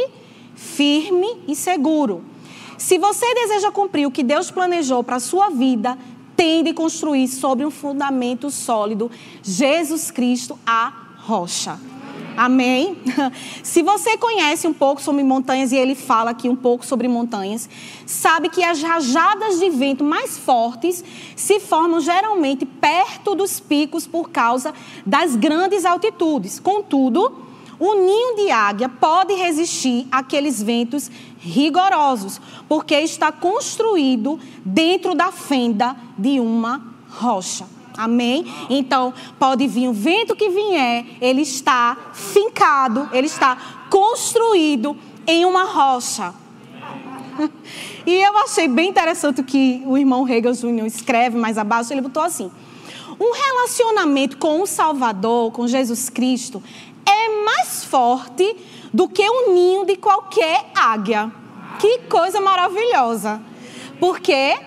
[0.54, 2.24] firme e seguro.
[2.78, 5.98] Se você deseja cumprir o que Deus planejou para a sua vida,
[6.38, 9.10] tem de construir sobre um fundamento sólido,
[9.42, 11.80] Jesus Cristo, a rocha.
[12.36, 12.98] Amém?
[13.64, 17.70] Se você conhece um pouco sobre montanhas e ele fala aqui um pouco sobre montanhas,
[18.06, 21.04] sabe que as rajadas de vento mais fortes
[21.36, 24.74] se formam geralmente perto dos picos por causa
[25.06, 26.60] das grandes altitudes.
[26.60, 27.46] Contudo,
[27.80, 32.40] o ninho de águia pode resistir àqueles ventos rigorosos,
[32.70, 37.81] porque está construído dentro da fenda de uma rocha.
[38.02, 38.46] Amém?
[38.68, 43.56] Então, pode vir o vento que vier, ele está fincado, ele está
[43.92, 46.34] construído em uma rocha.
[48.04, 51.94] E eu achei bem interessante o que o irmão Hegel Júnior escreve mais abaixo.
[51.94, 52.50] Ele botou assim:
[53.20, 56.64] um relacionamento com o Salvador, com Jesus Cristo,
[57.06, 58.58] é mais forte
[58.92, 61.32] do que o ninho de qualquer águia.
[61.78, 63.40] Que coisa maravilhosa!
[64.00, 64.58] Porque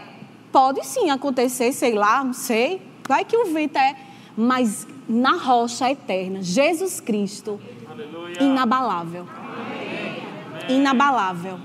[0.53, 3.97] pode sim acontecer, sei lá, não sei, Vai que o vento é,
[4.37, 8.43] mas na rocha eterna, Jesus Cristo, Aleluia.
[8.43, 9.27] inabalável.
[9.37, 10.77] Amém.
[10.77, 11.59] Inabalável.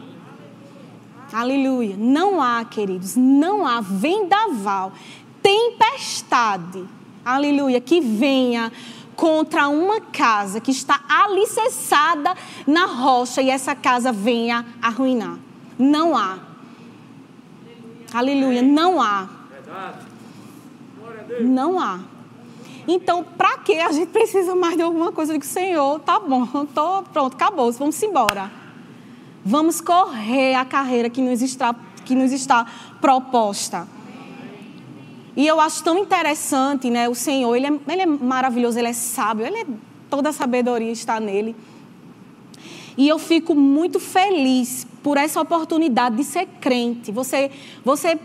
[1.32, 1.96] Aleluia.
[1.98, 4.92] Não há, queridos, não há vendaval,
[5.42, 6.86] tempestade,
[7.24, 8.72] aleluia, que venha
[9.16, 12.34] contra uma casa que está alicerçada
[12.66, 15.38] na rocha e essa casa venha arruinar.
[15.78, 16.40] Não há.
[18.14, 19.28] Aleluia, não há.
[19.52, 20.09] Verdade.
[21.42, 22.00] Não há.
[22.88, 25.34] Então, para que a gente precisa mais de alguma coisa?
[25.34, 28.52] do que Senhor, tá bom, tô, pronto, acabou, vamos embora.
[29.46, 32.66] Vamos correr a carreira que nos está, que nos está
[33.00, 33.88] proposta.
[35.36, 37.08] E eu acho tão interessante, né?
[37.08, 39.66] O Senhor, ele é, ele é maravilhoso, ele é sábio, ele é,
[40.10, 41.56] toda a sabedoria está nele.
[42.98, 47.12] E eu fico muito feliz por essa oportunidade de ser crente.
[47.12, 47.50] Você,
[47.86, 48.20] você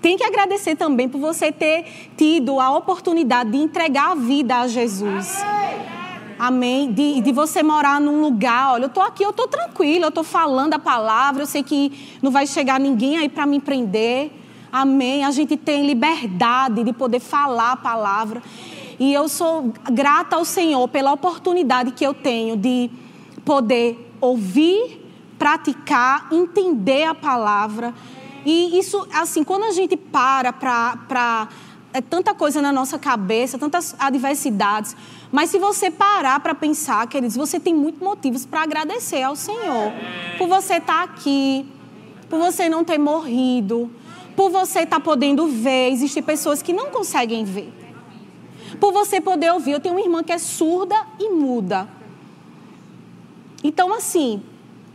[0.00, 4.66] tem que agradecer também por você ter tido a oportunidade de entregar a vida a
[4.66, 5.36] Jesus.
[6.38, 6.90] Amém.
[6.90, 10.24] De, de você morar num lugar, olha, eu estou aqui, eu estou tranquila, eu estou
[10.24, 14.32] falando a palavra, eu sei que não vai chegar ninguém aí para me prender.
[14.72, 15.22] Amém.
[15.22, 18.42] A gente tem liberdade de poder falar a palavra.
[18.98, 22.90] E eu sou grata ao Senhor pela oportunidade que eu tenho de
[23.44, 25.04] poder ouvir,
[25.38, 27.92] praticar, entender a palavra
[28.44, 31.48] e isso, assim, quando a gente para para.
[31.92, 34.94] É tanta coisa na nossa cabeça, tantas adversidades.
[35.32, 39.92] Mas se você parar para pensar, queridos, você tem muitos motivos para agradecer ao Senhor.
[40.38, 41.66] Por você estar tá aqui,
[42.28, 43.90] por você não ter morrido,
[44.36, 45.90] por você estar tá podendo ver.
[45.90, 47.72] Existem pessoas que não conseguem ver.
[48.78, 49.72] Por você poder ouvir.
[49.72, 51.88] Eu tenho uma irmã que é surda e muda.
[53.64, 54.40] Então, assim,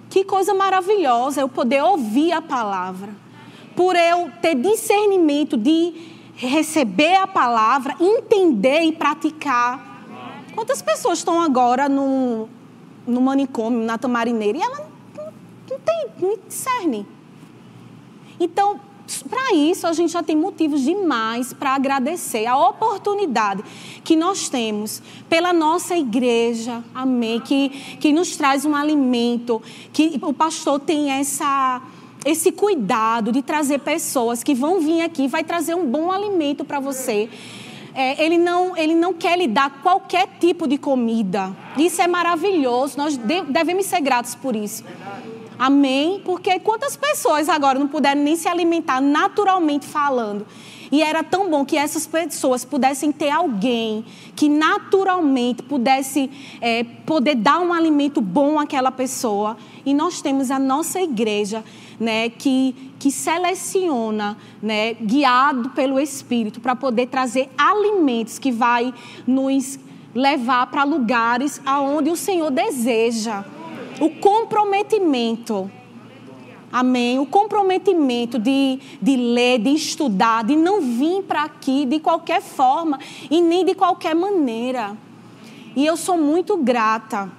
[0.10, 3.25] que coisa maravilhosa eu poder ouvir a palavra
[3.76, 5.94] por eu ter discernimento de
[6.36, 9.94] receber a palavra, entender e praticar.
[10.54, 12.48] Quantas pessoas estão agora no,
[13.06, 15.26] no manicômio, na tamarineira, e ela não,
[15.70, 17.06] não tem, não discerne.
[18.40, 18.80] Então,
[19.30, 23.64] para isso, a gente já tem motivos demais para agradecer a oportunidade
[24.04, 29.62] que nós temos pela nossa igreja, amém, que, que nos traz um alimento,
[29.94, 31.82] que o pastor tem essa
[32.26, 36.80] esse cuidado de trazer pessoas que vão vir aqui, vai trazer um bom alimento para
[36.80, 37.30] você.
[37.94, 41.56] É, ele, não, ele não quer lhe dar qualquer tipo de comida.
[41.78, 42.98] Isso é maravilhoso.
[42.98, 44.84] Nós devemos ser gratos por isso.
[45.58, 46.22] Amém?
[46.26, 50.46] Porque quantas pessoas agora não puderam nem se alimentar naturalmente falando?
[50.92, 57.36] E era tão bom que essas pessoas pudessem ter alguém que naturalmente pudesse é, poder
[57.36, 59.58] dar um alimento bom àquela pessoa.
[59.86, 61.64] E nós temos a nossa igreja
[62.00, 68.94] né, que, que seleciona, né, guiado pelo Espírito, para poder trazer alimentos que vai
[69.26, 69.80] nos
[70.14, 73.44] levar para lugares aonde o Senhor deseja.
[74.00, 75.70] O comprometimento.
[76.72, 77.20] Amém.
[77.20, 83.00] O comprometimento de, de ler, de estudar, de não vir para aqui de qualquer forma
[83.30, 84.98] e nem de qualquer maneira.
[85.76, 87.32] E eu sou muito grata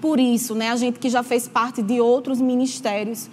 [0.00, 0.70] por isso, né?
[0.70, 3.28] A gente que já fez parte de outros ministérios,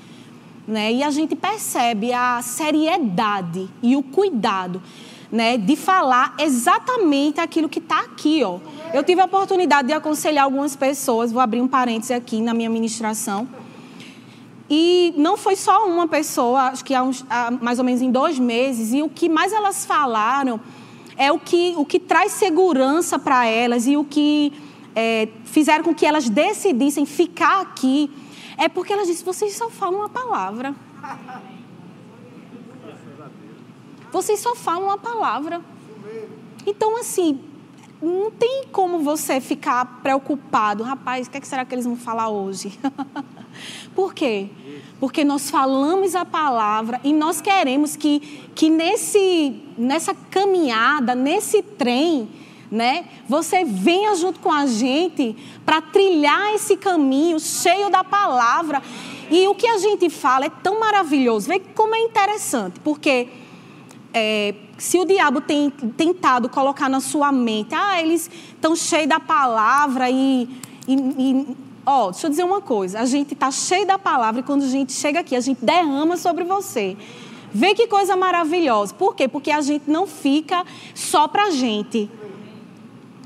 [0.67, 0.91] né?
[0.91, 4.81] E a gente percebe a seriedade e o cuidado,
[5.31, 5.57] né?
[5.57, 8.59] De falar exatamente aquilo que está aqui, ó.
[8.93, 12.69] Eu tive a oportunidade de aconselhar algumas pessoas, vou abrir um parêntese aqui na minha
[12.69, 13.47] ministração.
[14.69, 18.09] E não foi só uma pessoa, acho que há, uns, há mais ou menos em
[18.09, 20.59] dois meses, e o que mais elas falaram
[21.17, 24.53] é o que, o que traz segurança para elas e o que
[24.95, 28.11] é, fizeram com que elas decidissem ficar aqui,
[28.57, 30.75] é porque elas disseram: vocês só falam uma palavra.
[34.11, 35.61] Vocês só falam uma palavra.
[36.65, 37.39] Então, assim,
[38.01, 40.83] não tem como você ficar preocupado.
[40.83, 42.77] Rapaz, o que, é que será que eles vão falar hoje?
[43.95, 44.49] Por quê?
[44.99, 48.19] Porque nós falamos a palavra e nós queremos que,
[48.53, 52.29] que nesse, nessa caminhada, nesse trem,
[52.73, 58.81] né, você venha junto com a gente para trilhar esse caminho cheio da palavra.
[59.29, 61.47] E o que a gente fala é tão maravilhoso.
[61.47, 63.27] Vê como é interessante, porque
[64.11, 69.19] é, se o diabo tem tentado colocar na sua mente, ah, eles estão cheios da
[69.19, 70.49] palavra e,
[70.87, 74.43] e, e ó, deixa eu dizer uma coisa, a gente está cheio da palavra e
[74.43, 76.97] quando a gente chega aqui, a gente derrama sobre você.
[77.53, 78.95] Vê que coisa maravilhosa.
[78.95, 79.27] Por quê?
[79.27, 82.09] Porque a gente não fica só para a gente.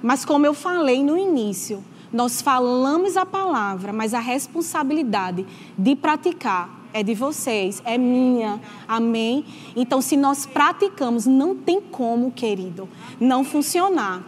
[0.02, 5.46] Mas como eu falei no início, nós falamos a palavra, mas a responsabilidade
[5.78, 8.60] de praticar é de vocês, é minha.
[8.88, 9.46] Amém?
[9.76, 12.88] Então, se nós praticamos, não tem como, querido,
[13.20, 14.24] não funcionar.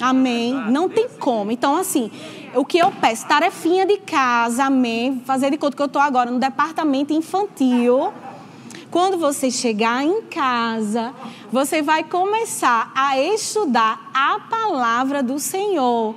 [0.00, 0.54] Amém?
[0.70, 1.50] Não tem como.
[1.50, 2.10] Então, assim,
[2.54, 5.20] o que eu peço, tarefinha de casa, amém?
[5.24, 8.12] Fazer de conta que eu estou agora no departamento infantil.
[8.90, 11.12] Quando você chegar em casa,
[11.52, 16.14] você vai começar a estudar a palavra do Senhor.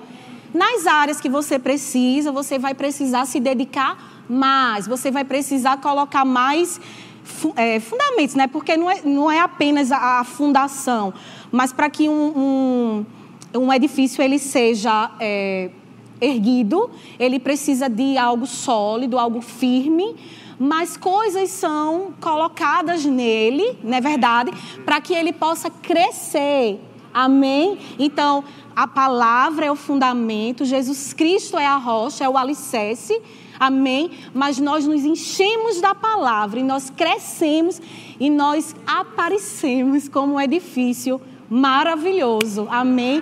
[0.54, 6.24] Nas áreas que você precisa, você vai precisar se dedicar mais, você vai precisar colocar
[6.24, 6.80] mais
[7.58, 8.48] é, fundamentos, né?
[8.48, 11.14] Porque não é, não é apenas a, a fundação,
[11.52, 13.04] mas para que um,
[13.54, 15.70] um, um, edifício ele seja é,
[16.22, 20.16] erguido, ele precisa de algo sólido, algo firme,
[20.64, 24.52] mas coisas são colocadas nele, não é verdade?
[24.86, 26.80] Para que ele possa crescer.
[27.12, 27.80] Amém?
[27.98, 28.44] Então,
[28.76, 33.20] a palavra é o fundamento, Jesus Cristo é a rocha, é o alicerce
[33.60, 34.10] amém?
[34.34, 37.80] Mas nós nos enchemos da palavra e nós crescemos
[38.20, 43.22] e nós aparecemos como um edifício maravilhoso, amém?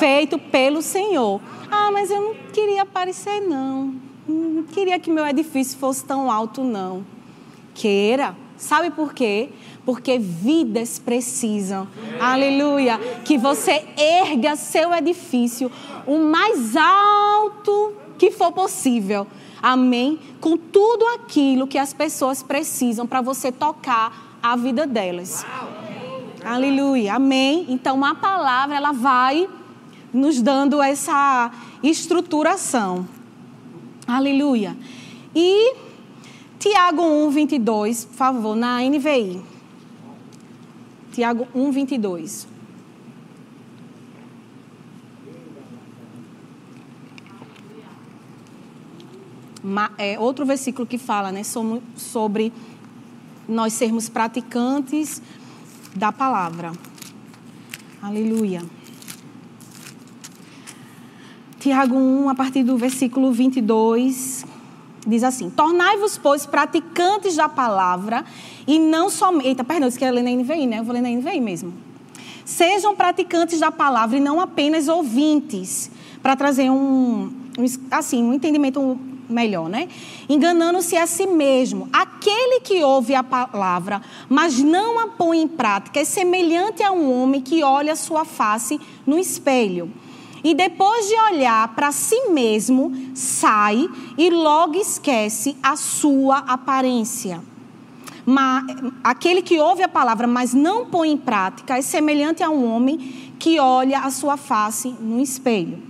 [0.00, 1.40] Feito pelo Senhor.
[1.70, 4.07] Ah, mas eu não queria aparecer, não.
[4.28, 7.04] Não queria que meu edifício fosse tão alto, não.
[7.74, 8.36] Queira.
[8.58, 9.48] Sabe por quê?
[9.86, 11.86] Porque vidas precisam,
[12.20, 15.70] aleluia, que você erga seu edifício
[16.06, 19.26] o mais alto que for possível.
[19.62, 20.18] Amém?
[20.40, 25.46] Com tudo aquilo que as pessoas precisam para você tocar a vida delas.
[26.44, 27.14] Aleluia.
[27.14, 27.66] Amém?
[27.68, 29.48] Então a palavra ela vai
[30.12, 31.50] nos dando essa
[31.82, 33.06] estruturação.
[34.08, 34.74] Aleluia.
[35.34, 35.74] E
[36.58, 39.38] Tiago 1, 22, por favor, na NVI.
[41.12, 42.48] Tiago 1, 22.
[49.98, 52.50] é, outro versículo que fala né, sobre
[53.46, 55.20] nós sermos praticantes
[55.94, 56.72] da palavra.
[58.00, 58.62] Aleluia.
[61.60, 64.44] Tiago 1, a partir do versículo 22,
[65.04, 68.24] diz assim: Tornai-vos, pois, praticantes da palavra
[68.64, 69.48] e não somente.
[69.48, 70.78] Eita, perdão, isso quer ler na NVI, né?
[70.78, 71.74] Eu vou ler na NVI mesmo.
[72.44, 75.90] Sejam praticantes da palavra e não apenas ouvintes,
[76.22, 77.24] para trazer um,
[77.58, 78.96] um, assim, um entendimento
[79.28, 79.88] melhor, né?
[80.28, 81.88] Enganando-se a si mesmo.
[81.92, 87.20] Aquele que ouve a palavra, mas não a põe em prática, é semelhante a um
[87.20, 89.90] homem que olha sua face no espelho.
[90.42, 97.42] E depois de olhar para si mesmo, sai e logo esquece a sua aparência.
[98.24, 98.64] Mas,
[99.02, 103.32] aquele que ouve a palavra, mas não põe em prática, é semelhante a um homem
[103.38, 105.87] que olha a sua face no espelho.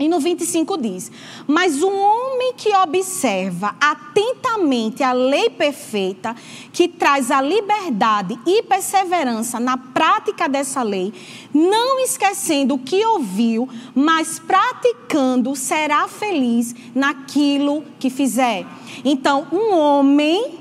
[0.00, 1.12] E no 25 diz:
[1.46, 6.34] Mas um homem que observa atentamente a lei perfeita,
[6.72, 11.12] que traz a liberdade e perseverança na prática dessa lei,
[11.52, 18.66] não esquecendo o que ouviu, mas praticando, será feliz naquilo que fizer.
[19.04, 20.60] Então, um homem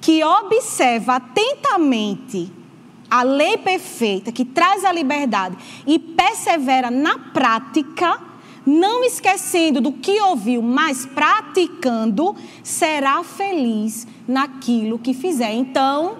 [0.00, 2.50] que observa atentamente
[3.10, 8.27] a lei perfeita, que traz a liberdade e persevera na prática,
[8.68, 15.54] não esquecendo do que ouviu, mas praticando, será feliz naquilo que fizer.
[15.54, 16.18] Então,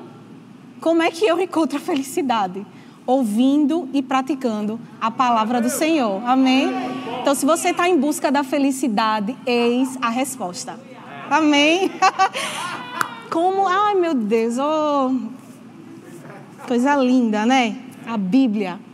[0.80, 2.66] como é que eu encontro a felicidade?
[3.06, 6.22] Ouvindo e praticando a palavra do Senhor.
[6.26, 6.68] Amém?
[7.20, 10.80] Então, se você está em busca da felicidade, eis a resposta.
[11.30, 11.90] Amém?
[13.30, 15.14] Como, ai meu Deus, oh,
[16.66, 17.76] coisa linda, né?
[18.06, 18.87] A Bíblia.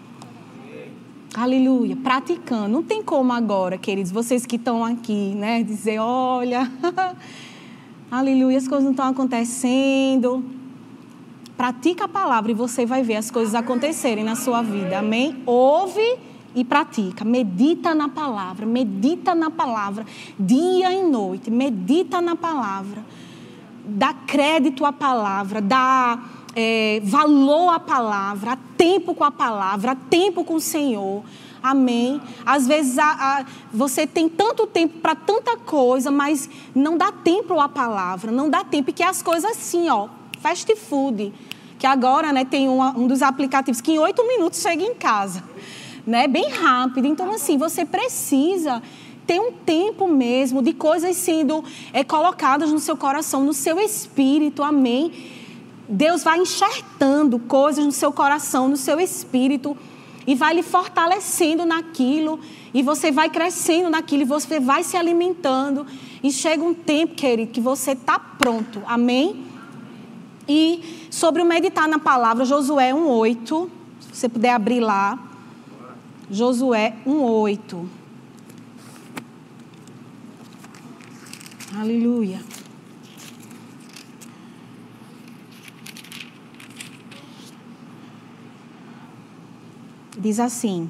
[1.36, 2.68] Aleluia, praticando.
[2.68, 6.70] Não tem como agora, queridos, vocês que estão aqui, né, dizer, olha,
[8.08, 10.44] aleluia, as coisas não estão acontecendo.
[11.56, 15.00] Pratica a palavra e você vai ver as coisas acontecerem na sua vida.
[15.00, 15.42] Amém?
[15.44, 16.18] Ouve
[16.54, 17.24] e pratica.
[17.24, 20.06] Medita na palavra, medita na palavra,
[20.38, 23.04] dia e noite, medita na palavra.
[23.84, 26.16] Dá crédito à palavra, dá
[26.54, 31.22] é, valor à palavra, tempo com a palavra, tempo com o Senhor.
[31.62, 32.20] Amém.
[32.44, 37.58] Às vezes a, a, você tem tanto tempo para tanta coisa, mas não dá tempo
[37.58, 38.90] à palavra, não dá tempo.
[38.90, 40.08] E que as coisas assim, ó,
[40.40, 41.32] fast food,
[41.78, 45.42] que agora né, tem um, um dos aplicativos que em oito minutos chega em casa
[46.06, 46.26] né?
[46.26, 47.06] Bem rápido.
[47.06, 48.82] Então, assim, você precisa
[49.26, 54.62] ter um tempo mesmo de coisas sendo é, colocadas no seu coração, no seu espírito,
[54.62, 55.12] amém?
[55.88, 59.76] Deus vai enxertando coisas no seu coração, no seu espírito,
[60.26, 62.40] e vai lhe fortalecendo naquilo,
[62.72, 65.86] e você vai crescendo naquilo, e você vai se alimentando,
[66.22, 69.44] e chega um tempo, querido, que você está pronto, amém?
[70.48, 73.68] E sobre o meditar na palavra, Josué 1,8,
[74.00, 75.18] se você puder abrir lá.
[76.30, 77.86] Josué 1:8.
[81.78, 82.40] Aleluia.
[90.18, 90.88] Diz assim: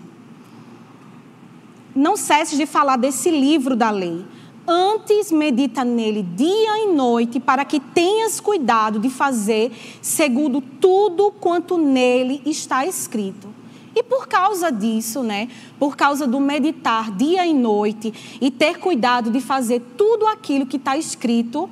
[1.94, 4.24] Não cesses de falar desse livro da lei.
[4.66, 9.70] Antes medita nele dia e noite, para que tenhas cuidado de fazer
[10.00, 13.54] segundo tudo quanto nele está escrito
[13.94, 15.48] e por causa disso, né,
[15.78, 20.76] por causa do meditar dia e noite e ter cuidado de fazer tudo aquilo que
[20.76, 21.70] está escrito,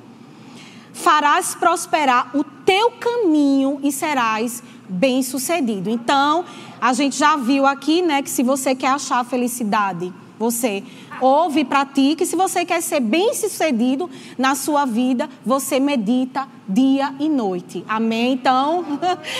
[0.93, 5.89] farás prosperar o teu caminho e serás bem-sucedido.
[5.89, 6.45] Então,
[6.79, 10.83] a gente já viu aqui, né, que se você quer achar felicidade, você
[11.21, 12.25] ouve e pratica.
[12.25, 17.83] Se você quer ser bem-sucedido na sua vida, você medita dia e noite.
[17.87, 18.33] Amém?
[18.33, 18.85] Então,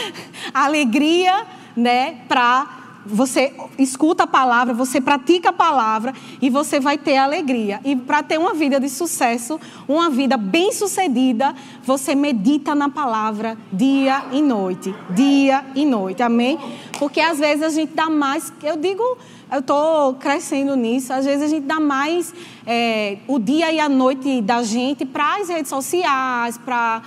[0.53, 1.45] alegria
[1.75, 7.79] né, para você escuta a palavra, você pratica a palavra e você vai ter alegria.
[7.83, 14.25] E para ter uma vida de sucesso, uma vida bem-sucedida, você medita na palavra dia
[14.31, 16.23] e noite, dia e noite.
[16.23, 16.57] Amém?
[16.99, 19.17] Porque às vezes a gente dá mais, eu digo,
[19.53, 22.33] eu estou crescendo nisso, às vezes a gente dá mais
[22.65, 27.01] é, o dia e a noite da gente para as redes sociais, para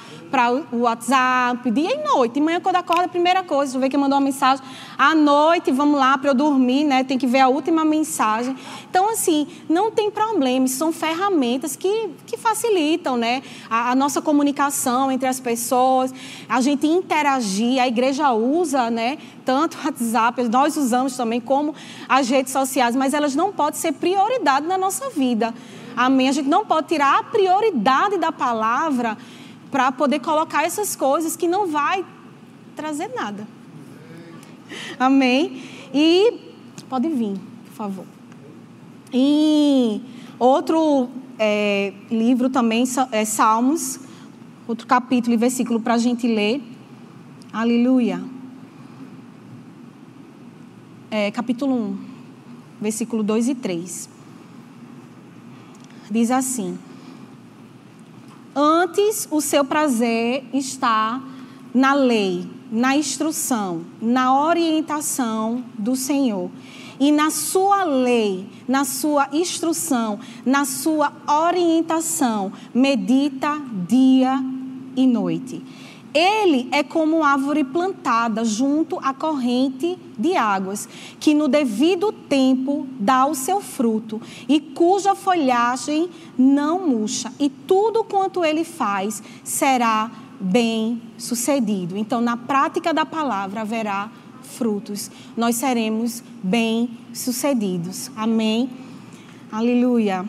[0.71, 2.41] o WhatsApp, dia e noite.
[2.41, 4.65] Manhã, quando acorda, a primeira coisa, eu ver quem mandou uma mensagem.
[4.97, 7.03] À noite, vamos lá para eu dormir, né?
[7.03, 8.55] Tem que ver a última mensagem.
[8.89, 13.43] Então, assim, não tem problema, são ferramentas que, que facilitam, né?
[13.69, 16.15] A, a nossa comunicação entre as pessoas,
[16.49, 19.19] a gente interagir, a igreja usa, né?
[19.45, 21.75] Tanto o WhatsApp, nós usamos também, como
[22.09, 25.55] as redes sociais, mas elas não podem ser prioridade na nossa vida.
[25.97, 26.29] Amém?
[26.29, 29.17] A gente não pode tirar a prioridade da palavra
[29.71, 32.05] para poder colocar essas coisas que não vai
[32.75, 33.49] trazer nada.
[34.99, 35.63] Amém?
[35.95, 36.39] E
[36.89, 38.05] pode vir, por favor.
[39.13, 40.03] E
[40.39, 41.09] outro
[41.39, 43.99] é, livro também é Salmos,
[44.69, 46.63] outro capítulo e versículo para a gente ler.
[47.53, 48.21] Aleluia.
[51.11, 52.16] É, capítulo 1,
[52.81, 54.17] versículo 2 e 3
[56.11, 56.79] diz assim:
[58.55, 61.23] Antes o seu prazer está
[61.75, 66.51] na lei, na instrução, na orientação do Senhor.
[66.99, 74.43] E na sua lei, na sua instrução, na sua orientação, medita dia
[74.97, 75.63] e noite.
[76.15, 80.89] Ele é como árvore plantada junto à corrente de águas,
[81.21, 88.03] que no devido tempo dá o seu fruto e cuja folhagem não murcha, e tudo
[88.05, 91.97] quanto ele faz será bem sucedido.
[91.97, 94.11] Então, na prática da palavra haverá
[94.43, 98.11] frutos, nós seremos bem sucedidos.
[98.17, 98.71] Amém?
[99.51, 100.25] Aleluia.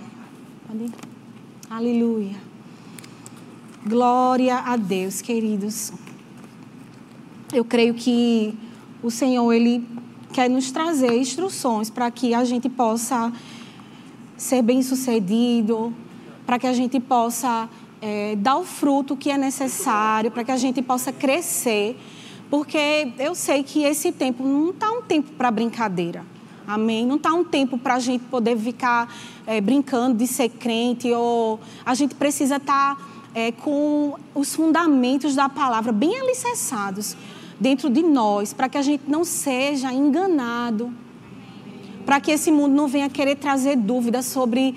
[1.70, 2.47] Aleluia.
[3.86, 5.94] Glória a Deus, queridos.
[7.54, 8.54] Eu creio que
[9.02, 9.88] o Senhor ele
[10.34, 13.32] quer nos trazer instruções para que a gente possa
[14.36, 15.94] ser bem-sucedido,
[16.46, 17.70] para que a gente possa
[18.02, 21.98] é, dar o fruto que é necessário, para que a gente possa crescer,
[22.50, 26.26] porque eu sei que esse tempo não está um tempo para brincadeira.
[26.66, 27.06] Amém?
[27.06, 29.14] Não está um tempo para a gente poder ficar
[29.46, 32.98] é, brincando de ser crente, ou a gente precisa estar.
[32.98, 37.16] Tá é, com os fundamentos da palavra bem alicerçados
[37.60, 40.92] dentro de nós, para que a gente não seja enganado,
[42.04, 44.74] para que esse mundo não venha querer trazer dúvidas sobre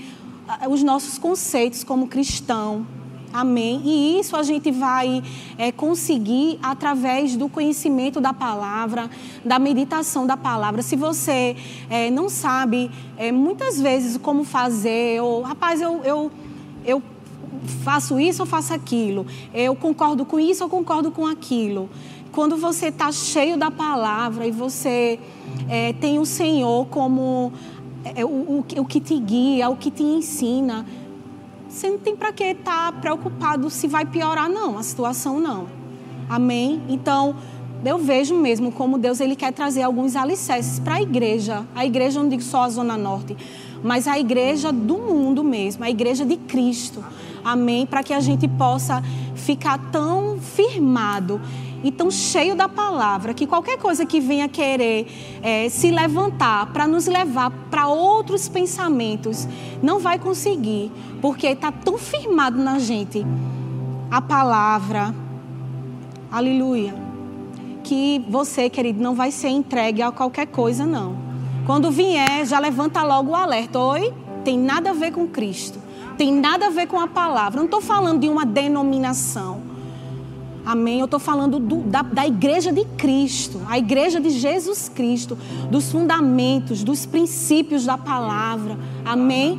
[0.47, 2.87] ah, os nossos conceitos como cristão.
[3.33, 3.81] Amém?
[3.83, 5.23] E isso a gente vai
[5.57, 9.09] é, conseguir através do conhecimento da palavra,
[9.43, 10.83] da meditação da palavra.
[10.83, 11.57] Se você
[11.89, 16.31] é, não sabe é, muitas vezes como fazer, ou rapaz, eu, eu,
[16.85, 17.03] eu
[17.83, 21.89] faço isso ou faço aquilo, eu concordo com isso ou concordo com aquilo.
[22.33, 25.19] Quando você está cheio da palavra e você
[25.69, 27.53] é, tem o Senhor como
[28.05, 30.87] é, o, o, o que te guia, o que te ensina
[31.71, 35.69] você não tem para que estar tá preocupado se vai piorar, não, a situação não.
[36.29, 36.83] Amém?
[36.89, 37.37] Então,
[37.85, 41.65] eu vejo mesmo como Deus ele quer trazer alguns alicerces para a igreja.
[41.73, 43.37] A igreja, não digo só a Zona Norte,
[43.85, 47.05] mas a igreja do mundo mesmo, a igreja de Cristo.
[47.45, 47.87] Amém?
[47.87, 49.03] Para que a gente possa
[49.35, 51.41] ficar tão firmado
[51.83, 55.07] e tão cheio da palavra que qualquer coisa que venha querer
[55.43, 59.49] é, se levantar para nos levar para outros pensamentos
[59.83, 63.25] não vai conseguir, porque está tão firmado na gente
[64.11, 65.15] a palavra,
[66.31, 66.95] aleluia,
[67.85, 71.17] que você, querido, não vai ser entregue a qualquer coisa, não.
[71.65, 74.13] Quando vier, já levanta logo o alerta: oi,
[74.45, 75.79] tem nada a ver com Cristo,
[76.21, 77.57] tem nada a ver com a palavra.
[77.57, 79.63] Não estou falando de uma denominação.
[80.67, 80.99] Amém?
[80.99, 85.39] Eu estou falando do, da, da igreja de Cristo, a igreja de Jesus Cristo,
[85.71, 88.77] dos fundamentos, dos princípios da palavra.
[89.03, 89.59] Amém?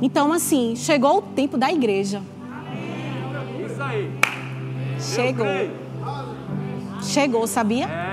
[0.00, 2.22] Então, assim, chegou o tempo da igreja.
[3.66, 4.12] Isso aí.
[5.00, 5.46] Chegou.
[7.02, 7.86] Chegou, sabia?
[7.86, 8.07] É.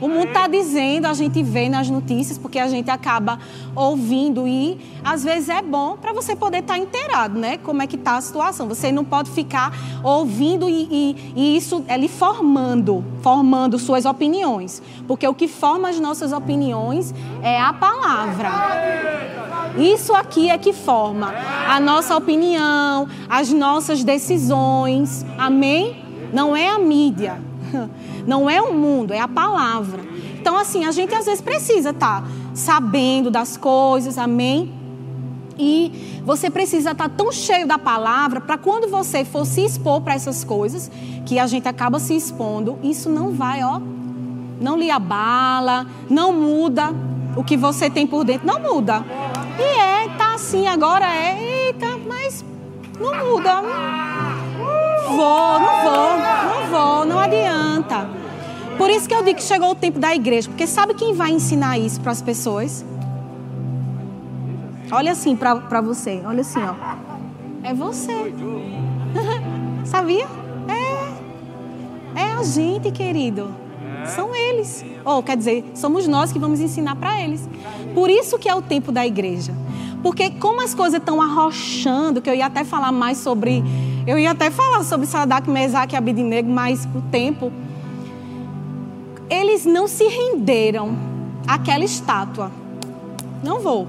[0.00, 3.38] O mundo está dizendo, a gente vê nas notícias, porque a gente acaba
[3.74, 7.58] ouvindo e às vezes é bom para você poder estar tá inteirado, né?
[7.58, 8.68] Como é que está a situação.
[8.68, 9.72] Você não pode ficar
[10.02, 14.82] ouvindo e, e, e isso é lhe formando, formando suas opiniões.
[15.06, 18.50] Porque o que forma as nossas opiniões é a palavra.
[19.76, 21.32] Isso aqui é que forma
[21.68, 25.24] a nossa opinião, as nossas decisões.
[25.36, 26.04] Amém?
[26.32, 27.40] Não é a mídia.
[28.28, 30.02] Não é o mundo, é a palavra.
[30.38, 34.70] Então, assim, a gente às vezes precisa estar tá sabendo das coisas, amém?
[35.58, 40.02] E você precisa estar tá tão cheio da palavra para quando você for se expor
[40.02, 40.90] para essas coisas,
[41.24, 43.80] que a gente acaba se expondo, isso não vai, ó,
[44.60, 46.92] não lhe abala, não muda
[47.34, 49.02] o que você tem por dentro, não muda.
[49.58, 52.44] E é, tá assim, agora é, eita, mas
[53.00, 53.62] não muda.
[55.08, 58.08] Vou, não vou, não vou, não adianta.
[58.76, 61.30] Por isso que eu digo que chegou o tempo da igreja, porque sabe quem vai
[61.32, 62.84] ensinar isso para as pessoas?
[64.90, 66.74] Olha assim para você, olha assim, ó.
[67.62, 68.32] É você.
[69.84, 70.26] Sabia?
[70.68, 72.20] É.
[72.20, 73.54] É a gente, querido.
[74.06, 74.84] São eles.
[75.04, 77.48] Ou quer dizer, somos nós que vamos ensinar para eles.
[77.94, 79.52] Por isso que é o tempo da igreja.
[80.02, 83.62] Porque como as coisas estão arrochando, que eu ia até falar mais sobre,
[84.08, 87.52] eu ia até falar sobre Sadak, Mesaque e Abidnego, mas o tempo
[89.28, 90.96] eles não se renderam
[91.46, 92.50] àquela estátua.
[93.44, 93.86] Não vou.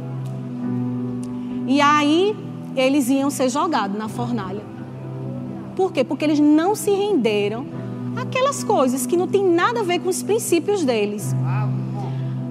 [1.65, 2.35] E aí
[2.75, 4.61] eles iam ser jogados na fornalha.
[5.73, 6.03] Por quê?
[6.03, 7.65] Porque eles não se renderam
[8.17, 11.33] àquelas coisas que não tem nada a ver com os princípios deles.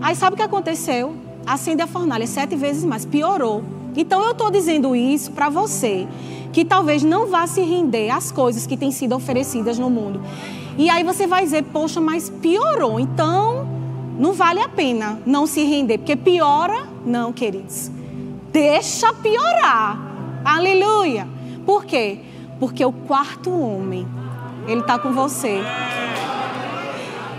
[0.01, 1.15] Aí sabe o que aconteceu?
[1.45, 3.63] Acende a fornalha sete vezes mais, piorou.
[3.95, 6.09] Então eu estou dizendo isso para você
[6.53, 10.21] que talvez não vá se render às coisas que têm sido oferecidas no mundo.
[10.77, 13.01] E aí você vai dizer, poxa, mas piorou.
[13.01, 13.67] Então,
[14.19, 17.91] não vale a pena não se render, porque piora, não, queridos.
[18.53, 19.99] Deixa piorar.
[20.45, 21.29] Aleluia.
[21.65, 22.21] Por quê?
[22.59, 24.07] Porque o quarto homem,
[24.67, 25.61] ele está com você.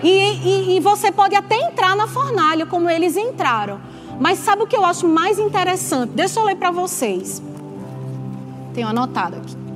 [0.03, 3.82] E, e, e, você pode até entrar na fornalha, como eles entraram.
[4.20, 6.12] Mas sabe o que eu acho mais interessante?
[6.12, 7.41] Deixa eu ler para vocês.
[8.74, 9.70] Tenho anotado aqui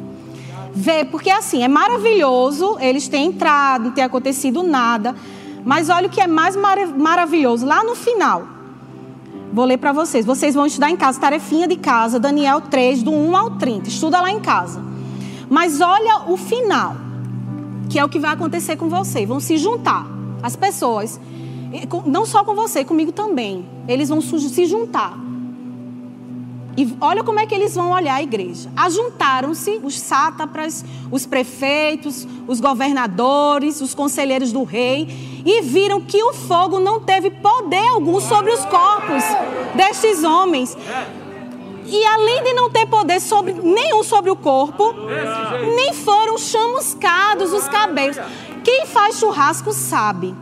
[0.73, 5.15] ver, porque assim, é maravilhoso eles terem entrado, não ter acontecido nada,
[5.63, 8.47] mas olha o que é mais mar maravilhoso, lá no final.
[9.53, 10.25] Vou ler para vocês.
[10.25, 13.87] Vocês vão estudar em casa, tarefinha de casa, Daniel 3, do 1 ao 30.
[13.87, 14.81] Estuda lá em casa.
[15.47, 16.95] Mas olha o final,
[17.87, 19.27] que é o que vai acontecer com você.
[19.27, 20.07] Vão se juntar
[20.41, 21.21] as pessoas,
[22.05, 23.63] não só com você, comigo também.
[23.87, 25.15] Eles vão se juntar
[26.75, 28.69] e olha como é que eles vão olhar a igreja.
[28.75, 36.33] Ajuntaram-se os sátrapas, os prefeitos, os governadores, os conselheiros do rei e viram que o
[36.33, 39.23] fogo não teve poder algum sobre os corpos
[39.75, 40.75] destes homens.
[41.85, 44.95] E além de não ter poder sobre, nenhum sobre o corpo,
[45.75, 48.17] nem foram chamuscados os cabelos.
[48.63, 50.33] Quem faz churrasco sabe.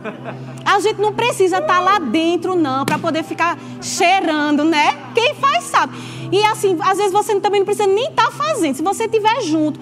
[0.64, 4.96] A gente não precisa estar lá dentro, não, para poder ficar cheirando, né?
[5.12, 5.96] Quem faz sabe.
[6.32, 8.74] E assim, às vezes você também não precisa nem estar tá fazendo.
[8.74, 9.78] Se você estiver junto,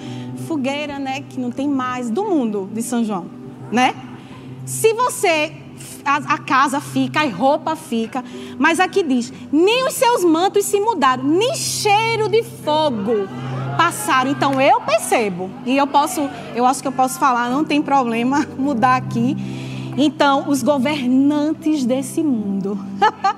[0.49, 1.23] fogueira, né?
[1.29, 3.27] Que não tem mais do mundo de São João,
[3.71, 3.95] né?
[4.67, 5.53] Se você
[6.05, 8.25] a, a, casa fica, a roupa fica,
[8.59, 13.29] mas aqui diz: nem os seus mantos se mudaram, nem cheiro de fogo
[13.77, 14.31] passaram.
[14.31, 18.45] Então eu percebo e eu posso, eu acho que eu posso falar, não tem problema
[18.59, 19.37] mudar aqui.
[19.97, 22.79] Então os governantes desse mundo,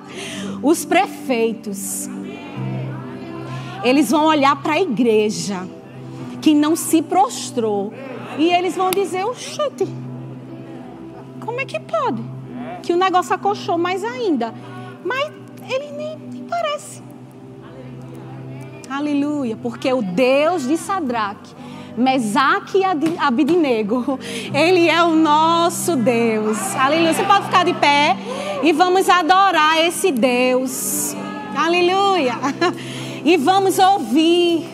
[0.63, 2.09] os prefeitos,
[3.85, 5.67] eles vão olhar para a igreja
[6.41, 7.93] que não se prostrou
[8.39, 9.87] e eles vão dizer: Oxente,
[11.45, 12.23] como é que pode?
[12.83, 14.53] Que o negócio acolchou mais ainda.
[15.05, 15.33] Mas
[15.69, 17.03] ele nem, nem parece.
[18.89, 19.57] Aleluia.
[19.57, 21.55] Porque o Deus de Sadraque,
[21.97, 22.85] Mesaque e
[23.19, 24.19] Abidinego,
[24.53, 26.59] Ele é o nosso Deus.
[26.77, 27.15] Aleluia.
[27.15, 28.17] Você pode ficar de pé
[28.63, 31.17] e vamos adorar esse Deus.
[31.57, 32.35] Aleluia.
[33.25, 34.69] E vamos ouvir.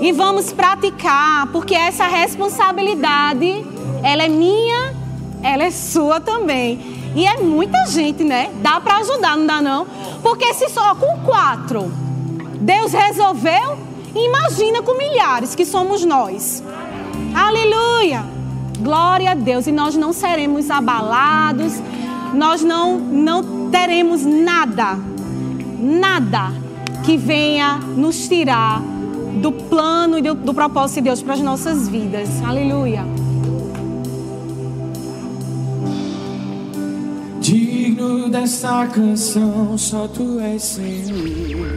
[0.00, 3.64] E vamos praticar, porque essa responsabilidade,
[4.02, 4.94] ela é minha,
[5.42, 7.12] ela é sua também.
[7.14, 8.50] E é muita gente, né?
[8.60, 9.86] Dá para ajudar, não dá não?
[10.22, 11.90] Porque se só com quatro
[12.60, 13.78] Deus resolveu,
[14.14, 16.62] imagina com milhares que somos nós.
[17.34, 18.24] Aleluia!
[18.80, 19.66] Glória a Deus.
[19.66, 21.74] E nós não seremos abalados,
[22.32, 24.98] nós não, não teremos nada,
[25.78, 26.63] nada
[27.04, 28.80] que venha nos tirar
[29.40, 32.28] do plano e do, do propósito de Deus para as nossas vidas.
[32.42, 33.04] Aleluia.
[37.40, 41.74] Digno dessa canção, só tu és Senhor.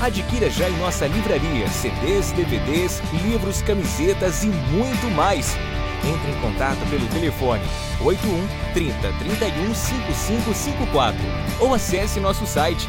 [0.00, 5.54] Adquira já em nossa livraria CDs, DVDs, livros, camisetas e muito mais.
[6.02, 7.62] Entre em contato pelo telefone
[8.02, 11.18] 81 30 31 5554
[11.60, 12.88] ou acesse nosso site